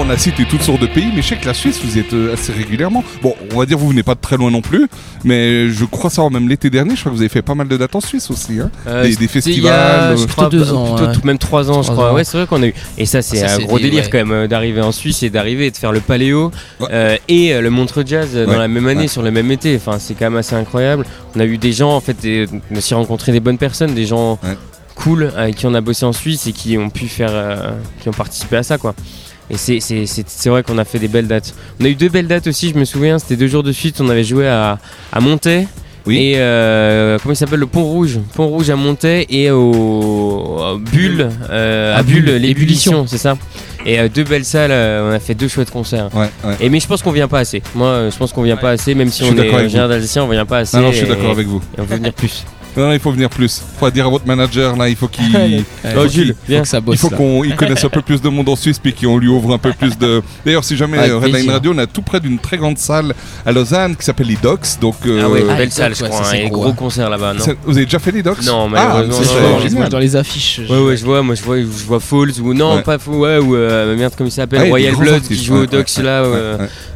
On 0.09 0.11
a 0.11 0.17
cité 0.17 0.47
toutes 0.47 0.63
sortes 0.63 0.81
de 0.81 0.87
pays, 0.87 1.13
mais 1.15 1.21
je 1.21 1.29
sais 1.29 1.37
que 1.37 1.45
la 1.45 1.53
Suisse, 1.53 1.83
vous 1.85 1.99
y 1.99 2.01
êtes 2.01 2.15
euh, 2.15 2.33
assez 2.33 2.51
régulièrement. 2.51 3.05
Bon, 3.21 3.35
on 3.53 3.59
va 3.59 3.67
dire 3.67 3.77
vous 3.77 3.91
venez 3.91 4.03
pas 4.03 4.15
de 4.15 4.21
très 4.21 4.39
loin 4.39 4.51
non 4.51 4.63
plus, 4.63 4.89
mais 5.23 5.69
je 5.69 5.85
crois 5.85 6.09
savoir 6.09 6.31
même 6.31 6.49
l'été 6.49 6.71
dernier, 6.71 6.97
je 6.97 7.01
crois 7.01 7.13
que 7.13 7.17
vous 7.17 7.21
avez 7.21 7.29
fait 7.29 7.43
pas 7.43 7.55
mal 7.55 7.69
de 7.69 7.77
dates 7.77 7.95
en 7.95 8.01
Suisse 8.01 8.31
aussi, 8.31 8.59
hein. 8.59 8.71
des, 9.03 9.29
festivals. 9.29 10.17
je 10.17 10.25
crois 10.25 10.49
deux 10.49 10.73
ans, 10.73 10.95
plutôt, 10.95 11.27
même 11.27 11.37
trois 11.37 11.71
ans, 11.71 11.83
je 11.83 11.93
crois. 11.93 12.15
Ouais, 12.15 12.25
c'est 12.25 12.39
vrai 12.39 12.47
qu'on 12.47 12.63
a 12.63 12.69
eu. 12.69 12.75
Et 12.97 13.05
ça, 13.05 13.21
c'est 13.21 13.43
ah, 13.43 13.57
un 13.57 13.59
gros 13.59 13.79
délire 13.79 14.09
quand 14.09 14.25
même 14.25 14.47
d'arriver 14.47 14.81
en 14.81 14.93
Suisse 14.93 15.23
et 15.23 15.29
d'arriver 15.29 15.67
et 15.67 15.71
de 15.71 15.77
faire 15.77 15.93
le 15.93 16.01
Paléo 16.01 16.53
et 17.29 17.61
le 17.61 17.69
Montreux 17.69 18.05
Jazz 18.07 18.35
dans 18.35 18.59
la 18.59 18.69
même 18.69 18.87
année 18.87 19.09
sur 19.09 19.21
le 19.21 19.31
même 19.31 19.51
été. 19.51 19.77
Enfin, 19.77 19.99
c'est 19.99 20.15
quand 20.15 20.31
même 20.31 20.39
assez 20.39 20.55
incroyable. 20.55 21.05
On 21.37 21.41
a 21.41 21.45
eu 21.45 21.59
des 21.59 21.73
gens, 21.73 21.95
en 21.95 22.01
fait, 22.01 22.17
on 22.25 22.75
a 22.75 22.79
aussi 22.79 22.95
rencontré 22.95 23.33
des 23.33 23.41
bonnes 23.41 23.59
personnes, 23.59 23.93
des 23.93 24.07
gens 24.07 24.39
cool 24.99 25.33
avec 25.37 25.57
qui 25.57 25.67
on 25.67 25.75
a 25.75 25.81
bossé 25.81 26.05
en 26.05 26.13
Suisse 26.13 26.47
et 26.47 26.53
qui 26.53 26.77
ont 26.77 26.91
pu 26.91 27.09
faire, 27.09 27.31
euh, 27.33 27.71
qui 28.01 28.09
ont 28.09 28.13
participé 28.13 28.57
à 28.57 28.63
ça 28.63 28.79
quoi. 28.79 28.95
Et 29.51 29.57
c'est 29.57 30.49
vrai 30.49 30.63
qu'on 30.63 30.79
a 30.79 30.85
fait 30.85 30.99
des 30.99 31.09
belles 31.09 31.29
dates. 31.29 31.55
On 31.81 31.85
a 31.85 31.89
eu 31.89 31.95
deux 31.95 32.09
belles 32.09 32.29
dates 32.29 32.47
aussi, 32.47 32.71
je 32.71 32.79
me 32.79 32.85
souviens, 32.85 33.19
c'était 33.19 33.37
deux 33.37 33.47
jours 33.47 33.63
de 33.63 33.73
suite, 33.73 34.01
on 34.01 34.09
avait 34.09 34.25
joué 34.25 34.47
à, 34.47 34.79
à 35.13 35.21
Montaix. 35.21 35.67
Et 36.11 36.35
euh, 36.37 37.19
comment 37.21 37.35
il 37.35 37.37
s'appelle? 37.37 37.59
Le 37.59 37.67
Pont 37.67 37.85
Rouge 37.85 38.19
Pont 38.35 38.47
Rouge 38.47 38.71
à 38.71 38.77
Montaix 38.77 39.27
et 39.29 39.51
au, 39.51 40.79
Bulle, 40.91 41.29
euh, 41.51 41.97
à, 41.97 42.03
Bulle, 42.03 42.37
l'ébullition, 42.37 43.07
c'est 43.07 43.19
ça. 43.19 43.37
Et 43.85 44.09
deux 44.09 44.25
belles 44.25 44.45
salles, 44.45 44.73
on 44.73 45.11
a 45.11 45.19
fait 45.19 45.35
deux 45.35 45.49
chouettes 45.49 45.71
concerts. 45.71 46.09
Et 46.61 46.71
mais 46.71 46.81
je 46.81 46.87
pense 46.87 47.03
qu'on 47.03 47.13
vient 47.13 47.29
pas 47.29 47.41
assez. 47.41 47.63
Moi, 47.75 48.09
je 48.11 48.17
pense 48.17 48.33
qu'on 48.33 48.43
vient 48.43 48.57
pas 48.57 48.71
assez, 48.71 48.95
même 48.95 49.11
si 49.11 49.23
on 49.25 49.37
est 49.37 49.51
originaire 49.51 49.89
d'Alsacien, 49.89 50.25
on 50.25 50.29
vient 50.29 50.47
pas 50.47 50.59
assez. 50.59 50.77
Non, 50.77 50.85
non 50.85 50.93
je 50.93 50.99
suis 50.99 51.07
d'accord 51.07 51.31
avec 51.31 51.47
vous. 51.47 51.63
Et 51.77 51.81
on 51.81 51.85
veut 51.85 51.97
venir 51.97 52.13
plus. 52.13 52.45
Non, 52.77 52.93
il 52.93 53.01
faut 53.01 53.11
venir 53.11 53.29
plus. 53.29 53.63
Faut 53.79 53.91
dire 53.91 54.07
à 54.07 54.11
votre 54.11 54.27
manager 54.27 54.77
là, 54.77 54.89
il 54.89 54.97
faut 54.97 55.09
qu'il. 55.09 55.25
oh, 55.97 56.09
Gilles, 56.09 56.35
il 56.49 56.65
faut 56.97 57.11
qu'il 57.11 57.57
connaisse 57.57 57.85
un 57.85 57.89
peu 57.89 58.03
plus 58.03 58.21
de 58.21 58.29
monde 58.29 58.49
en 58.49 58.57
Suisse 58.57 58.79
puis 58.79 58.93
qu'on 58.93 59.19
lui 59.19 59.29
ouvre 59.29 59.53
un 59.53 59.59
peu 59.59 59.73
plus 59.73 59.99
de. 59.99 60.23
D'ailleurs, 60.45 60.65
si 60.65 60.77
jamais 60.77 60.99
Redline 60.99 61.51
Radio, 61.51 61.73
on 61.75 61.79
a 61.79 61.87
tout 61.87 62.03
près 62.03 62.21
d'une 62.21 62.39
très 62.39 62.57
grande 62.57 62.79
salle 62.79 63.15
à 63.45 63.53
Lausanne 63.53 63.97
qui 63.97 64.05
s'appelle 64.05 64.29
les 64.29 64.37
Docks. 64.37 64.79
Donc, 64.81 64.97
euh, 65.07 65.23
ah 65.25 65.29
ouais, 65.29 65.43
belle 65.43 65.73
salle, 65.73 65.95
je 65.95 66.05
crois. 66.05 66.31
un 66.33 66.49
gros 66.49 66.73
concert 66.73 67.11
là-bas, 67.11 67.35
non 67.35 67.45
Vous 67.65 67.77
avez 67.77 67.85
déjà 67.85 67.99
fait 67.99 68.13
les 68.13 68.23
Docks? 68.23 68.43
Non, 68.45 68.69
mais 68.69 68.79
ah, 68.79 69.03
c'est 69.11 69.89
dans 69.89 69.99
les 69.99 70.17
affiches. 70.17 70.61
Ouais, 70.69 70.79
ouais, 70.79 70.97
je 70.97 71.05
vois. 71.05 71.23
Moi, 71.23 71.35
je 71.35 71.43
vois, 71.43 71.59
je 71.59 71.85
vois 71.87 72.01
Falls 72.01 72.41
ou 72.41 72.55
non, 72.55 72.83
pas 72.83 72.99
Falls, 72.99 73.15
ouais, 73.15 73.39
ou 73.39 73.57
euh, 73.57 73.97
merde, 73.97 74.15
comment 74.17 74.29
il 74.29 74.33
s'appelle 74.33 74.63
ah, 74.65 74.69
Royal 74.69 74.95
Blood 74.97 75.23
qui 75.23 75.43
joue 75.43 75.57
aux 75.57 75.67
Docks 75.67 75.97
là. 76.03 76.25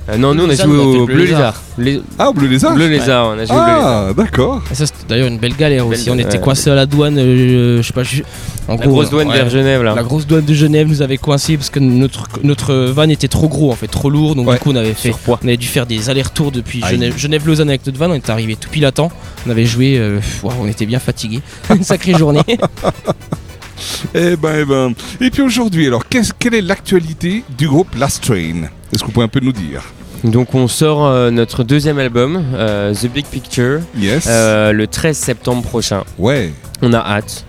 Euh, 0.08 0.16
non, 0.16 0.34
nous 0.34 0.44
on 0.44 0.50
a 0.50 0.54
joué 0.54 0.76
au 0.76 1.06
Bleu 1.06 1.24
Lézard. 1.24 1.62
Ah, 2.18 2.30
au 2.30 2.32
Bleu 2.32 2.48
Lézard 2.48 2.74
Bleu 2.74 2.88
Lézard, 2.88 3.28
on 3.28 3.38
a 3.38 3.44
joué 3.44 3.56
au 3.56 3.64
Bleu 3.64 3.74
Lézard. 3.74 4.06
Ah, 4.08 4.12
d'accord. 4.12 4.62
Ça, 4.72 4.86
c'était 4.86 5.06
d'ailleurs 5.08 5.28
une 5.28 5.38
belle 5.38 5.56
galère 5.56 5.86
aussi. 5.86 6.10
On 6.10 6.18
était 6.18 6.40
coincés 6.40 6.70
à 6.70 6.74
la 6.74 6.86
douane, 6.86 7.18
euh, 7.18 7.82
je 7.82 7.86
sais 7.86 7.92
pas. 7.92 8.02
En 8.68 8.76
la 8.76 8.86
grosse 8.86 9.10
douane 9.10 9.30
vers 9.30 9.48
Genève 9.48 9.82
là. 9.82 9.94
La 9.94 10.02
grosse 10.02 10.26
douane 10.26 10.44
de 10.44 10.54
Genève 10.54 10.88
nous 10.88 11.02
avait 11.02 11.18
coincés 11.18 11.56
parce 11.56 11.70
que 11.70 11.80
notre, 11.80 12.24
notre 12.42 12.74
van 12.74 13.08
était 13.08 13.28
trop 13.28 13.48
gros 13.48 13.72
en 13.72 13.76
fait, 13.76 13.88
trop 13.88 14.10
lourd. 14.10 14.34
Donc 14.34 14.50
du 14.50 14.58
coup, 14.58 14.72
on 14.72 14.76
avait 14.76 14.94
fait. 14.94 15.14
On 15.28 15.34
avait 15.34 15.56
dû 15.56 15.66
faire 15.66 15.86
des 15.86 16.10
allers-retours 16.10 16.52
depuis 16.52 16.82
Genève-Lausanne 17.16 17.68
avec 17.68 17.86
notre 17.86 17.98
van. 17.98 18.10
On 18.10 18.14
est 18.14 18.30
arrivé 18.30 18.56
tout 18.56 18.68
pile 18.70 18.84
à 18.84 18.92
temps. 18.92 19.10
On 19.46 19.50
avait 19.50 19.66
joué. 19.66 19.98
Euh, 19.98 20.20
on 20.42 20.66
était 20.66 20.86
bien 20.86 20.98
fatigués. 20.98 21.40
une 21.70 21.84
sacrée 21.84 22.14
journée. 22.14 22.42
Eh 24.14 24.36
ben, 24.36 24.60
eh 24.60 24.64
ben. 24.64 24.94
Et 25.20 25.30
puis 25.30 25.42
aujourd'hui, 25.42 25.86
alors, 25.86 26.04
quelle 26.08 26.54
est 26.54 26.60
l'actualité 26.60 27.44
du 27.56 27.68
groupe 27.68 27.94
Last 27.96 28.24
Train? 28.24 28.64
Est-ce 28.92 29.00
que 29.00 29.06
vous 29.06 29.12
pouvez 29.12 29.24
un 29.24 29.28
peu 29.28 29.40
nous 29.40 29.52
dire? 29.52 29.82
Donc 30.24 30.54
on 30.54 30.68
sort 30.68 31.04
euh, 31.06 31.30
notre 31.30 31.64
deuxième 31.64 31.98
album, 31.98 32.44
euh, 32.54 32.94
The 32.94 33.06
Big 33.06 33.26
Picture, 33.26 33.80
euh, 34.28 34.72
le 34.72 34.86
13 34.86 35.16
septembre 35.16 35.62
prochain. 35.62 36.04
Ouais. 36.16 36.52
On 36.80 36.92
a 36.92 36.98
hâte. 36.98 37.44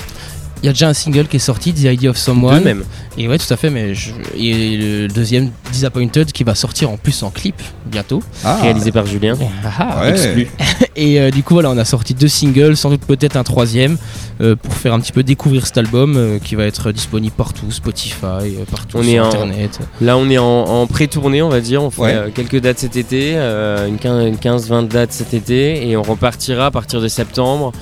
Il 0.63 0.67
y 0.67 0.69
a 0.69 0.71
déjà 0.71 0.87
un 0.87 0.93
single 0.93 1.27
qui 1.27 1.35
est 1.35 1.39
sorti, 1.39 1.73
The 1.73 1.83
Idea 1.91 2.09
of 2.09 2.17
Someone. 2.17 2.63
même. 2.63 2.85
Et 3.17 3.27
ouais, 3.27 3.37
tout 3.37 3.53
à 3.53 3.57
fait, 3.57 3.69
mais 3.69 3.93
je... 3.93 4.11
et 4.37 4.77
le 4.77 5.07
deuxième, 5.09 5.49
Disappointed, 5.73 6.31
qui 6.31 6.45
va 6.45 6.55
sortir 6.55 6.89
en 6.89 6.95
plus 6.95 7.21
en 7.21 7.31
clip 7.31 7.61
bientôt. 7.85 8.23
Ah. 8.45 8.59
Réalisé 8.61 8.93
par 8.93 9.05
Julien. 9.05 9.35
Ah, 9.65 9.97
ah 9.99 10.09
exclu. 10.09 10.47
et 10.95 11.19
euh, 11.19 11.31
du 11.31 11.43
coup, 11.43 11.55
voilà, 11.55 11.69
on 11.69 11.77
a 11.77 11.83
sorti 11.83 12.13
deux 12.13 12.29
singles, 12.29 12.77
sans 12.77 12.91
doute 12.91 13.01
peut-être 13.01 13.35
un 13.35 13.43
troisième, 13.43 13.97
euh, 14.39 14.55
pour 14.55 14.73
faire 14.73 14.93
un 14.93 15.01
petit 15.01 15.11
peu 15.11 15.21
découvrir 15.21 15.67
cet 15.67 15.77
album 15.79 16.15
euh, 16.15 16.39
qui 16.39 16.55
va 16.55 16.63
être 16.63 16.93
disponible 16.93 17.35
partout, 17.35 17.69
Spotify, 17.69 18.55
partout 18.71 18.99
on 18.99 19.03
sur 19.03 19.11
est 19.11 19.17
Internet. 19.17 19.79
Là, 19.99 20.15
on 20.15 20.29
est 20.29 20.37
en, 20.37 20.87
pré-tournée, 20.87 21.41
on 21.41 21.49
va 21.49 21.59
dire. 21.59 21.83
On 21.83 21.91
fait 21.91 22.31
quelques 22.33 22.61
dates 22.61 22.79
cet 22.79 22.95
été, 22.95 23.35
une 23.35 23.97
15-20 23.97 24.87
dates 24.87 25.11
cet 25.11 25.33
été, 25.33 25.89
et 25.89 25.97
on 25.97 26.03
repartira 26.03 26.67
à 26.67 26.71
partir 26.71 27.01
de 27.01 27.09
septembre. 27.09 27.73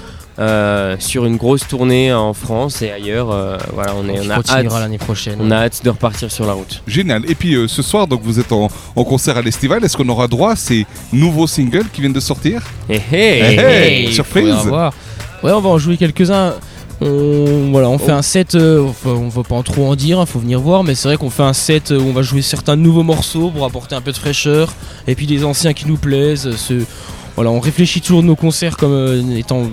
Euh, 0.42 0.96
sur 0.98 1.26
une 1.26 1.38
grosse 1.38 1.68
tournée 1.68 2.12
en 2.12 2.34
France 2.34 2.82
et 2.82 2.90
ailleurs. 2.90 3.30
Euh, 3.30 3.58
voilà, 3.74 3.94
on, 3.96 4.10
est, 4.10 4.20
on, 4.26 4.30
a 4.32 4.38
hâte 4.38 4.50
l'année 4.50 4.98
prochaine. 4.98 5.38
On 5.40 5.52
a 5.52 5.58
hâte 5.58 5.82
de 5.84 5.90
repartir 5.92 6.32
sur 6.32 6.48
la 6.48 6.54
route. 6.54 6.82
Génial. 6.88 7.30
Et 7.30 7.36
puis 7.36 7.54
euh, 7.54 7.68
ce 7.68 7.84
soir, 7.84 8.08
donc 8.08 8.22
vous 8.24 8.40
êtes 8.40 8.52
en, 8.52 8.68
concert 8.96 9.38
à 9.38 9.44
l'Estival. 9.44 9.84
Est-ce 9.86 9.96
qu'on 9.96 10.10
aura 10.10 10.28
droit 10.28 10.54
à 10.54 10.56
ces 10.56 10.88
nouveaux 11.14 11.46
singles 11.46 11.90
qui 11.94 12.02
viennent 12.02 12.12
de 12.12 12.20
sortir? 12.20 12.64
Hey, 12.90 13.02
hey, 13.12 14.12
Surprise. 14.12 14.66
Ouais, 14.66 15.52
on 15.52 15.62
va 15.62 15.70
en 15.70 15.78
jouer 15.78 15.98
quelques-uns. 15.98 16.56
On, 17.02 17.70
voilà, 17.72 17.90
on 17.90 18.00
fait 18.00 18.12
oh. 18.12 18.16
un 18.16 18.22
set, 18.24 18.56
on 18.56 19.28
va 19.28 19.44
pas 19.44 19.62
trop 19.64 19.88
en 19.88 19.96
dire, 19.96 20.18
il 20.18 20.22
hein, 20.22 20.26
faut 20.28 20.38
venir 20.38 20.60
voir, 20.60 20.84
mais 20.84 20.94
c'est 20.94 21.08
vrai 21.08 21.18
qu'on 21.18 21.32
fait 21.32 21.42
un 21.42 21.54
set 21.54 21.90
où 21.90 22.02
on 22.02 22.14
va 22.14 22.22
jouer 22.22 22.44
certains 22.44 22.76
nouveaux 22.76 23.02
morceaux 23.02 23.50
pour 23.50 23.66
apporter 23.66 23.96
un 23.96 24.02
peu 24.02 24.12
de 24.12 24.18
fraîcheur, 24.18 24.72
et 25.08 25.16
puis 25.16 25.26
des 25.26 25.44
anciens 25.44 25.74
qui 25.74 25.88
nous 25.88 25.98
plaisent. 25.98 26.56
Ce, 26.56 26.86
voilà, 27.36 27.52
on 27.52 27.60
réfléchit 27.60 28.02
toujours 28.02 28.24
nos 28.24 28.36
concerts 28.36 28.78
comme 28.78 28.92
euh, 28.92 29.38
étant 29.38 29.64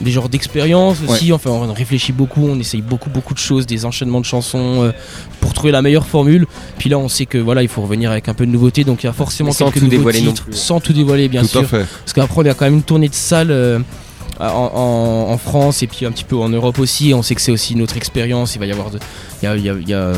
des 0.00 0.10
genres 0.10 0.28
d'expérience 0.28 0.98
aussi. 1.08 1.32
Enfin, 1.32 1.50
on 1.50 1.72
réfléchit 1.72 2.12
beaucoup, 2.12 2.46
on 2.46 2.58
essaye 2.58 2.82
beaucoup, 2.82 3.10
beaucoup 3.10 3.34
de 3.34 3.38
choses, 3.38 3.66
des 3.66 3.84
enchaînements 3.84 4.20
de 4.20 4.26
chansons 4.26 4.82
euh, 4.82 4.92
pour 5.40 5.52
trouver 5.52 5.72
la 5.72 5.82
meilleure 5.82 6.06
formule. 6.06 6.46
Puis 6.78 6.90
là, 6.90 6.98
on 6.98 7.08
sait 7.08 7.26
que 7.26 7.38
voilà, 7.38 7.62
il 7.62 7.68
faut 7.68 7.82
revenir 7.82 8.10
avec 8.10 8.28
un 8.28 8.34
peu 8.34 8.46
de 8.46 8.50
nouveauté, 8.50 8.84
donc 8.84 9.02
il 9.02 9.06
y 9.06 9.08
a 9.08 9.12
forcément 9.12 9.52
sans 9.52 9.66
quelques 9.66 9.76
tout 9.76 9.84
nouveaux 9.84 9.96
dévoiler 9.96 10.20
titres, 10.20 10.46
sans 10.50 10.80
tout 10.80 10.92
dévoiler, 10.92 11.28
bien 11.28 11.44
sûr. 11.44 11.66
Parce 11.68 12.12
qu'après, 12.14 12.42
on 12.42 12.46
a 12.46 12.54
quand 12.54 12.66
même 12.66 12.74
une 12.74 12.82
tournée 12.82 13.08
de 13.08 13.14
salles. 13.14 13.84
Euh, 14.40 14.48
en, 14.48 15.38
France 15.38 15.82
et 15.82 15.86
puis 15.86 16.06
un 16.06 16.12
petit 16.12 16.24
peu 16.24 16.36
en 16.36 16.48
Europe 16.48 16.78
aussi. 16.78 17.12
On 17.14 17.22
sait 17.22 17.34
que 17.34 17.40
c'est 17.40 17.52
aussi 17.52 17.76
notre 17.76 17.96
expérience. 17.96 18.54
Il 18.54 18.58
va 18.58 18.66
y 18.66 18.72
avoir 18.72 18.90
de, 18.90 18.98
il 19.42 19.88
y 19.88 19.94
a, 19.94 20.12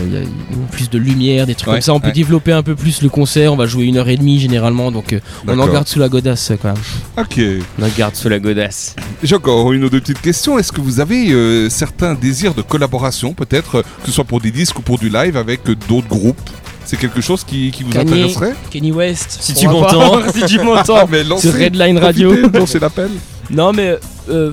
plus 0.71 0.91
de 0.91 0.99
lumière, 0.99 1.47
des 1.47 1.55
trucs 1.55 1.73
comme 1.73 1.81
ça. 1.81 1.93
On 1.95 2.01
peut 2.01 2.13
développer 2.13 2.53
un 2.53 2.63
peu 2.63 2.75
plus 2.75 3.03
le 3.03 3.09
concert. 3.09 3.53
On 3.53 3.57
va 3.57 3.67
jouer 3.67 3.85
une 3.85 3.97
heure 3.97 4.09
et 4.09 4.17
demie 4.17 4.39
généralement, 4.39 4.91
donc 4.91 5.13
euh, 5.13 5.21
on 5.47 5.59
en 5.59 5.67
garde 5.67 5.89
sous 5.89 5.99
la 5.99 6.09
godasse 6.09 6.53
quand 6.61 6.69
même. 6.69 6.83
Ok. 7.17 7.41
On 7.79 7.85
en 7.85 7.89
garde 7.97 8.15
sous 8.15 8.29
la 8.29 8.39
godasse. 8.39 8.95
J'ai 9.23 9.37
encore 9.37 9.73
une 9.73 9.85
ou 9.85 9.91
deux 9.91 10.01
petites 10.01 10.21
questions. 10.21 10.59
Est-ce 10.59 10.73
que 10.73 10.81
vous 10.81 11.01
avez 11.01 11.31
euh, 11.33 11.69
certains 11.69 12.15
désirs 12.15 12.55
de 12.55 12.63
collaboration, 12.63 13.35
peut-être, 13.35 13.77
euh, 13.77 13.83
que 14.01 14.07
ce 14.07 14.13
soit 14.13 14.25
pour 14.25 14.41
des 14.41 14.51
disques 14.51 14.79
ou 14.79 14.83
pour 14.83 14.99
du 14.99 15.09
live 15.09 15.37
avec 15.37 15.63
d'autres 15.89 16.09
groupes? 16.09 16.51
C'est 16.85 16.97
quelque 16.97 17.21
chose 17.21 17.45
qui, 17.45 17.71
vous 17.83 17.99
intéresserait? 17.99 18.55
Kenny 18.71 18.93
West. 18.93 19.39
Si 19.43 19.53
tu 19.53 19.69
m'entends. 19.69 20.21
si 20.33 20.45
tu 20.47 20.59
m'entends. 20.61 21.07
Sur 21.39 21.53
Redline 21.53 21.99
Radio. 21.99 22.35
c'est 22.67 22.81
l'appel. 22.81 23.11
Non, 23.51 23.73
mais 23.73 23.99
euh, 24.29 24.53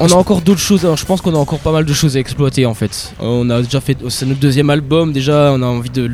on 0.00 0.08
a 0.08 0.14
encore 0.14 0.40
d'autres 0.40 0.60
choses. 0.60 0.82
je 0.82 1.04
pense 1.04 1.20
qu'on 1.20 1.34
a 1.34 1.38
encore 1.38 1.60
pas 1.60 1.72
mal 1.72 1.84
de 1.84 1.92
choses 1.92 2.16
à 2.16 2.20
exploiter 2.20 2.66
en 2.66 2.74
fait. 2.74 3.14
On 3.20 3.48
a 3.50 3.62
déjà 3.62 3.80
fait. 3.80 3.96
C'est 4.08 4.26
notre 4.26 4.40
deuxième 4.40 4.70
album. 4.70 5.12
Déjà, 5.12 5.52
on 5.52 5.62
a 5.62 5.66
envie 5.66 5.90
de, 5.90 6.10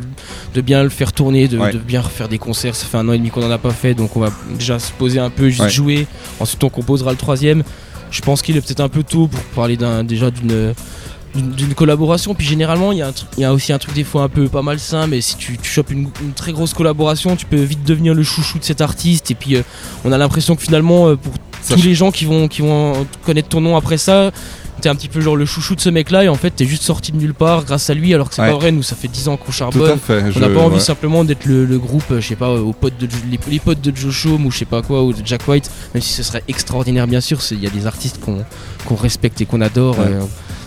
bien 0.61 0.83
le 0.83 0.89
faire 0.89 1.13
tourner, 1.13 1.49
de, 1.49 1.59
bien 1.79 2.01
refaire 2.01 2.29
des 2.29 2.39
concerts. 2.39 2.75
Ça 2.75 2.87
fait 2.87 2.99
un 2.99 3.09
an 3.09 3.13
et 3.13 3.19
demi 3.19 3.31
qu'on 3.31 3.45
en 3.45 3.51
a 3.51 3.59
pas 3.59 3.71
fait, 3.71 3.95
donc 3.95 4.17
on 4.17 4.21
va 4.21 4.31
déjà 4.57 4.79
se 4.79 4.93
poser 4.93 5.19
un 5.19 5.31
peu, 5.31 5.49
juste 5.49 5.71
jouer. 5.71 6.07
Ensuite, 6.41 6.63
on 6.65 6.69
composera 6.69 7.11
le 7.11 7.17
troisième. 7.17 7.63
Je 8.11 8.21
pense 8.21 8.43
qu'il 8.43 8.57
est 8.57 8.61
peut-être 8.61 8.81
un 8.81 8.91
peu 8.91 9.03
tôt 9.03 9.27
pour 9.27 9.43
parler 9.55 9.79
déjà 10.05 10.31
d'une 10.31 10.75
d'une 11.35 11.75
collaboration. 11.75 12.35
Puis 12.35 12.47
généralement, 12.47 12.93
il 12.93 12.99
y, 12.99 13.41
y, 13.41 13.45
a 13.45 13.53
aussi 13.53 13.73
un 13.73 13.79
truc 13.79 13.95
des 13.95 14.05
fois 14.05 14.23
un 14.23 14.29
peu 14.29 14.49
pas 14.49 14.63
malsain, 14.63 15.07
mais 15.07 15.21
si 15.21 15.37
tu, 15.37 15.57
tu 15.57 15.71
chopes 15.71 15.91
une, 15.91 16.11
très 16.37 16.53
grosse 16.53 16.75
collaboration, 16.75 17.37
tu 17.37 17.47
peux 17.47 17.57
vite 17.57 17.85
devenir 17.85 18.15
le 18.15 18.23
chouchou 18.23 18.59
de 18.59 18.65
cet 18.65 18.81
artiste. 18.81 19.31
Et 19.31 19.35
puis, 19.35 19.57
euh, 19.57 19.63
on 20.05 20.13
a 20.13 20.19
l'impression 20.19 20.57
que 20.57 20.63
finalement, 20.63 21.09
euh, 21.09 21.17
pour 21.17 21.33
tous 21.69 21.83
les 21.83 21.95
gens 21.95 22.11
qui 22.11 22.25
vont, 22.25 22.49
qui 22.49 22.63
vont 22.63 23.07
connaître 23.25 23.49
ton 23.49 23.61
nom 23.61 23.77
après 23.77 23.99
ça, 23.99 24.31
t'es 24.81 24.89
un 24.89 24.95
petit 24.95 25.09
peu 25.09 25.21
genre 25.21 25.37
le 25.37 25.47
chouchou 25.47 25.75
de 25.75 25.81
ce 25.81 25.89
mec 25.89 26.11
là 26.11 26.25
et 26.25 26.29
en 26.29 26.35
fait 26.35 26.51
t'es 26.51 26.67
juste 26.67 26.83
sorti 26.83 27.13
de 27.13 27.17
nulle 27.17 27.35
part 27.35 27.65
grâce 27.65 27.89
à 27.89 27.95
lui 27.95 28.13
alors 28.15 28.29
que 28.29 28.35
c'est 28.35 28.43
pas 28.43 28.53
vrai. 28.53 28.73
Nous 28.73 28.83
ça 28.83 28.97
fait 28.97 29.09
10 29.09 29.29
ans 29.29 29.37
qu'on 29.37 29.53
charbonne. 29.53 29.99
On 30.11 30.41
n'a 30.41 30.49
pas 30.49 30.61
envie 30.61 30.81
simplement 30.81 31.25
d'être 31.25 31.47
le, 31.47 31.79
groupe 31.79 32.05
je 32.11 32.21
sais 32.27 32.37
pas 32.37 32.51
aux 32.53 32.73
potes 32.73 32.99
de 32.99 33.09
les, 33.49 33.59
potes 33.59 33.81
de 33.81 33.95
Joe 33.95 34.13
Shum 34.13 34.47
ou 34.47 34.51
je 34.51 34.59
sais 34.59 34.65
pas 34.65 34.83
quoi 34.83 35.03
ou 35.03 35.13
de 35.13 35.25
Jack 35.25 35.47
White 35.49 35.71
même 35.95 36.03
si 36.03 36.13
ce 36.13 36.23
serait 36.23 36.43
extraordinaire 36.49 37.07
bien 37.07 37.21
sûr 37.21 37.41
il 37.51 37.63
y 37.63 37.67
a 37.67 37.71
des 37.71 37.87
artistes 37.87 38.21
qu'on 38.21 38.95
respecte 38.95 39.41
et 39.41 39.47
qu'on 39.47 39.61
adore 39.61 39.97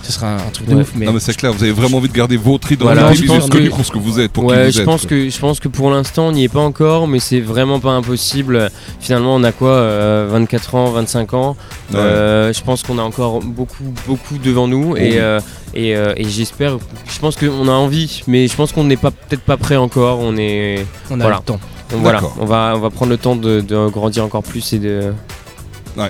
ce 0.06 0.12
sera 0.12 0.36
un 0.36 0.50
truc 0.52 0.68
de 0.68 0.76
ouf. 0.76 0.92
Mais 0.96 1.06
non, 1.06 1.14
mais 1.14 1.20
c'est 1.20 1.36
clair, 1.36 1.52
vous 1.52 1.64
avez 1.64 1.72
vraiment 1.72 1.98
envie 1.98 2.10
de 2.10 2.14
garder 2.14 2.38
votre 2.38 2.72
identité 2.72 3.00
voilà, 3.00 3.14
je 3.14 3.26
pense 3.26 3.50
que, 3.50 3.70
pour 3.70 3.86
ce 3.86 3.92
que 3.92 3.98
vous 3.98 4.20
êtes. 4.20 4.32
Pour 4.32 4.46
ouais, 4.46 4.72
je 4.72 4.82
pense 4.84 5.06
que 5.06 5.30
je 5.30 5.40
pense 5.40 5.60
que 5.60 5.68
pour 5.68 5.90
l'instant 5.90 6.28
on 6.28 6.32
n'y 6.32 6.44
est 6.44 6.50
pas 6.50 6.62
encore, 6.62 7.08
mais 7.08 7.20
c'est 7.20 7.40
vraiment 7.40 7.80
pas 7.80 7.92
impossible. 7.92 8.70
Finalement, 9.00 9.36
on 9.36 9.44
a 9.44 9.52
quoi, 9.52 10.28
24 10.28 10.76
euh, 10.76 10.78
ans, 10.78 10.92
25 10.92 11.34
ans. 11.34 11.58
Euh, 11.94 12.54
je 12.54 12.62
pense 12.62 12.84
qu'on 12.84 13.00
a 13.00 13.02
encore 13.02 13.40
beaucoup, 13.42 13.94
beaucoup 14.08 14.38
devant 14.38 14.68
nous 14.68 14.96
et, 14.96 15.20
euh, 15.20 15.40
et, 15.74 15.92
et 15.92 16.30
j'espère. 16.30 16.78
Je 17.08 17.20
pense 17.20 17.36
qu'on 17.36 17.68
a 17.68 17.72
envie, 17.72 18.22
mais 18.28 18.48
je 18.48 18.56
pense 18.56 18.72
qu'on 18.72 18.84
n'est 18.84 18.98
pas 18.98 19.12
peut-être 19.12 19.44
pas 19.44 19.58
prêt 19.58 19.76
encore. 19.78 20.20
On 20.20 20.38
est. 20.38 20.86
On 21.10 21.20
a 21.20 21.30
le 21.30 21.36
temps. 21.44 21.60
voilà, 21.92 22.22
on 22.40 22.46
va, 22.46 22.74
on 22.76 22.80
va 22.80 22.90
prendre 22.90 23.12
le 23.12 23.18
temps 23.18 23.36
de, 23.36 23.62
de 23.62 23.90
grandir 23.90 24.24
encore 24.24 24.44
plus 24.44 24.74
et 24.74 24.80
de 24.80 25.14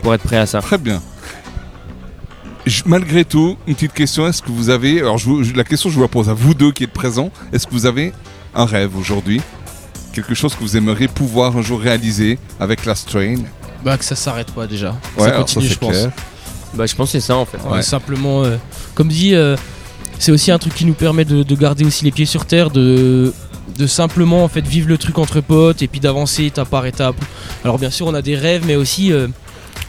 pour 0.01 0.13
être 0.13 0.23
prêt 0.23 0.37
à 0.37 0.45
ça. 0.45 0.59
Très 0.59 0.77
bien 0.77 1.01
malgré 2.85 3.25
tout, 3.25 3.57
une 3.67 3.75
petite 3.75 3.93
question. 3.93 4.27
Est-ce 4.27 4.41
que 4.41 4.51
vous 4.51 4.69
avez. 4.69 4.99
Alors, 4.99 5.19
la 5.55 5.63
question, 5.63 5.89
je 5.89 5.95
vous 5.95 6.01
la 6.01 6.07
pose 6.07 6.29
à 6.29 6.33
vous 6.33 6.53
deux 6.53 6.71
qui 6.71 6.83
êtes 6.83 6.93
présents. 6.93 7.31
Est-ce 7.53 7.67
que 7.67 7.71
vous 7.71 7.85
avez 7.85 8.13
un 8.53 8.65
rêve 8.65 8.95
aujourd'hui? 8.97 9.41
Quelque 10.13 10.33
chose 10.33 10.55
que 10.55 10.61
vous 10.61 10.77
aimeriez 10.77 11.07
pouvoir 11.07 11.57
un 11.57 11.61
jour 11.61 11.79
réaliser 11.79 12.39
avec 12.59 12.85
la 12.85 12.95
Strain? 12.95 13.35
Bah 13.83 13.97
que 13.97 14.05
ça 14.05 14.15
s'arrête 14.15 14.51
pas 14.51 14.65
déjà. 14.65 14.95
ça 15.17 15.31
continue, 15.31 15.67
je 15.67 15.77
pense. 15.77 16.07
Bah 16.73 16.85
je 16.85 16.95
pense 16.95 17.11
que 17.11 17.19
c'est 17.19 17.25
ça 17.25 17.35
en 17.35 17.45
fait. 17.45 17.59
Simplement, 17.81 18.43
euh, 18.43 18.57
comme 18.95 19.09
dit, 19.09 19.35
euh, 19.35 19.55
c'est 20.19 20.31
aussi 20.31 20.51
un 20.51 20.57
truc 20.57 20.73
qui 20.73 20.85
nous 20.85 20.93
permet 20.93 21.25
de, 21.25 21.55
garder 21.55 21.85
aussi 21.85 22.03
les 22.03 22.11
pieds 22.11 22.25
sur 22.25 22.45
terre, 22.45 22.71
de, 22.71 23.33
de 23.77 23.87
simplement 23.87 24.43
en 24.43 24.47
fait 24.47 24.65
vivre 24.65 24.87
le 24.87 24.97
truc 24.97 25.17
entre 25.19 25.41
potes 25.41 25.81
et 25.81 25.87
puis 25.87 25.99
d'avancer 25.99 26.45
étape 26.45 26.69
par 26.69 26.85
étape. 26.85 27.15
Alors 27.63 27.77
bien 27.77 27.89
sûr 27.89 28.07
on 28.07 28.13
a 28.13 28.21
des 28.21 28.35
rêves 28.35 28.63
mais 28.65 28.75
aussi 28.75 29.11
euh, 29.11 29.27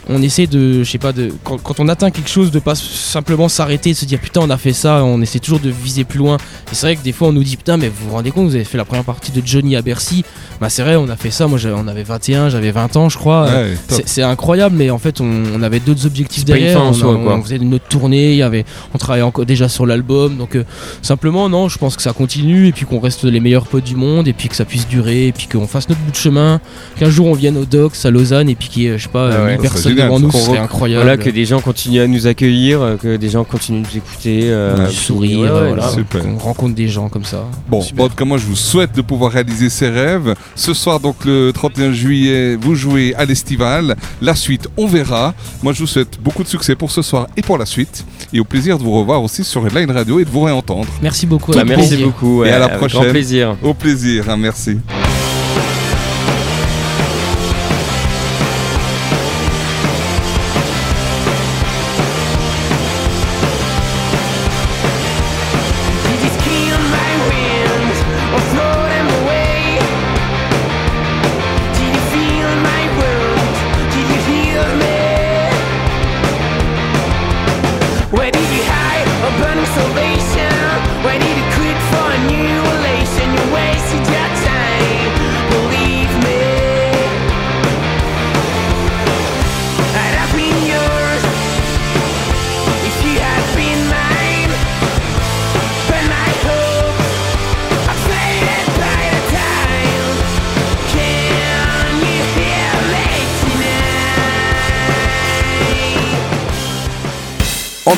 on 0.09 0.21
essaie 0.21 0.47
de, 0.47 0.83
je 0.83 0.89
sais 0.89 0.97
pas, 0.97 1.11
de, 1.11 1.31
quand, 1.43 1.79
on 1.79 1.87
atteint 1.87 2.11
quelque 2.11 2.29
chose, 2.29 2.51
de 2.51 2.59
pas 2.59 2.75
simplement 2.75 3.49
s'arrêter, 3.49 3.91
de 3.91 3.95
se 3.95 4.05
dire 4.05 4.19
putain, 4.19 4.41
on 4.41 4.49
a 4.49 4.57
fait 4.57 4.73
ça, 4.73 5.03
on 5.03 5.21
essaie 5.21 5.39
toujours 5.39 5.59
de 5.59 5.69
viser 5.69 6.03
plus 6.03 6.19
loin. 6.19 6.37
Et 6.71 6.75
c'est 6.75 6.85
vrai 6.87 6.95
que 6.95 7.03
des 7.03 7.11
fois, 7.11 7.27
on 7.29 7.33
nous 7.33 7.43
dit 7.43 7.57
putain, 7.57 7.77
mais 7.77 7.89
vous 7.89 8.09
vous 8.09 8.13
rendez 8.13 8.31
compte, 8.31 8.47
vous 8.47 8.55
avez 8.55 8.63
fait 8.63 8.77
la 8.77 8.85
première 8.85 9.03
partie 9.03 9.31
de 9.31 9.41
Johnny 9.45 9.75
à 9.75 9.81
Bercy. 9.81 10.23
Bah, 10.61 10.69
c'est 10.69 10.81
vrai, 10.81 10.95
on 10.95 11.09
a 11.09 11.15
fait 11.15 11.31
ça. 11.31 11.47
Moi, 11.47 11.59
on 11.75 11.87
avait 11.87 12.03
21, 12.03 12.49
j'avais 12.49 12.71
20 12.71 12.95
ans, 12.95 13.09
je 13.09 13.17
crois. 13.17 13.49
c'est 13.87 14.23
incroyable, 14.23 14.75
mais 14.77 14.89
en 14.89 14.97
fait, 14.97 15.21
on, 15.21 15.61
avait 15.61 15.79
d'autres 15.79 16.05
objectifs 16.05 16.45
derrière. 16.45 16.81
On, 16.81 16.91
on, 17.05 17.43
faisait 17.43 17.57
une 17.57 17.73
autre 17.73 17.87
tournée, 17.89 18.35
y 18.35 18.43
avait, 18.43 18.65
on 18.93 18.97
travaillait 18.97 19.25
encore 19.25 19.45
déjà 19.45 19.67
sur 19.67 19.85
l'album. 19.85 20.37
Donc, 20.37 20.55
euh, 20.55 20.63
simplement, 21.01 21.49
non, 21.49 21.67
je 21.67 21.77
pense 21.77 21.95
que 21.95 22.01
ça 22.01 22.13
continue 22.13 22.67
et 22.67 22.71
puis 22.71 22.85
qu'on 22.85 22.99
reste 22.99 23.23
les 23.23 23.39
meilleurs 23.39 23.67
potes 23.67 23.83
du 23.83 23.95
monde 23.95 24.27
et 24.27 24.33
puis 24.33 24.49
que 24.49 24.55
ça 24.55 24.65
puisse 24.65 24.87
durer 24.87 25.27
et 25.27 25.31
puis 25.31 25.47
qu'on 25.47 25.67
fasse 25.67 25.89
notre 25.89 26.01
bout 26.01 26.11
de 26.11 26.15
chemin. 26.15 26.61
Qu'un 26.97 27.09
jour, 27.09 27.27
on 27.27 27.33
vienne 27.33 27.57
au 27.57 27.65
Docks 27.65 28.05
à 28.05 28.11
Lausanne 28.11 28.49
et 28.49 28.55
puis 28.55 28.69
qu'il 28.69 28.83
y 28.83 28.87
ait, 28.87 28.97
je 28.97 29.03
sais 29.03 29.09
pas, 29.09 29.29
ah 29.31 29.57
personnes 29.61 29.96
devant 29.97 30.19
nous, 30.19 30.31
c'est 30.31 30.57
incroyable. 30.57 31.03
Voilà, 31.03 31.17
que 31.17 31.29
des 31.29 31.45
gens 31.45 31.61
continuent 31.61 32.01
à 32.01 32.07
nous 32.07 32.27
accueillir, 32.27 32.81
euh, 32.81 32.95
que 32.97 33.17
des 33.17 33.29
gens 33.29 33.43
continuent 33.43 33.81
de 33.81 33.87
nous 33.87 33.97
écouter, 33.97 34.39
euh, 34.45 34.89
sourire, 34.89 35.75
qu'on 36.11 36.37
rencontre 36.37 36.75
des 36.75 36.87
gens 36.87 37.09
comme 37.09 37.25
ça. 37.25 37.45
Bon, 37.67 37.81
en 37.81 38.09
tout 38.09 38.15
cas, 38.15 38.25
moi 38.25 38.37
je 38.37 38.45
vous 38.45 38.55
souhaite 38.55 38.95
de 38.95 39.01
pouvoir 39.01 39.31
réaliser 39.31 39.69
ces 39.69 39.89
rêves. 39.89 40.35
Ce 40.55 40.73
soir, 40.73 40.99
donc 40.99 41.25
le 41.25 41.51
31 41.53 41.91
juillet, 41.91 42.55
vous 42.55 42.75
jouez 42.75 43.13
à 43.15 43.25
l'Estival. 43.25 43.95
La 44.21 44.35
suite, 44.35 44.67
on 44.77 44.87
verra. 44.87 45.33
Moi 45.63 45.73
je 45.73 45.79
vous 45.79 45.87
souhaite 45.87 46.19
beaucoup 46.21 46.43
de 46.43 46.47
succès 46.47 46.75
pour 46.75 46.91
ce 46.91 47.01
soir 47.01 47.27
et 47.35 47.41
pour 47.41 47.57
la 47.57 47.65
suite. 47.65 48.05
Et 48.33 48.39
au 48.39 48.45
plaisir 48.45 48.77
de 48.77 48.83
vous 48.83 48.91
revoir 48.91 49.23
aussi 49.23 49.43
sur 49.43 49.63
Redline 49.63 49.91
Radio 49.91 50.19
et 50.19 50.25
de 50.25 50.29
vous 50.29 50.41
réentendre. 50.41 50.87
Merci 51.01 51.25
beaucoup. 51.25 51.51
Bah, 51.53 51.63
merci 51.65 51.97
beaucoup. 51.97 52.43
et 52.43 52.51
à 52.51 52.59
la 52.59 52.69
prochaine. 52.69 53.01
Grand 53.01 53.11
plaisir. 53.11 53.55
Au 53.63 53.73
plaisir, 53.73 54.29
hein, 54.29 54.37
merci. 54.37 54.77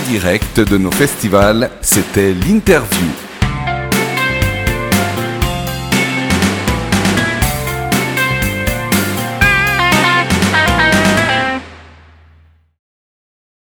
Direct 0.09 0.59
de 0.59 0.77
nos 0.79 0.91
festivals, 0.91 1.69
c'était 1.81 2.33
l'interview. 2.33 3.28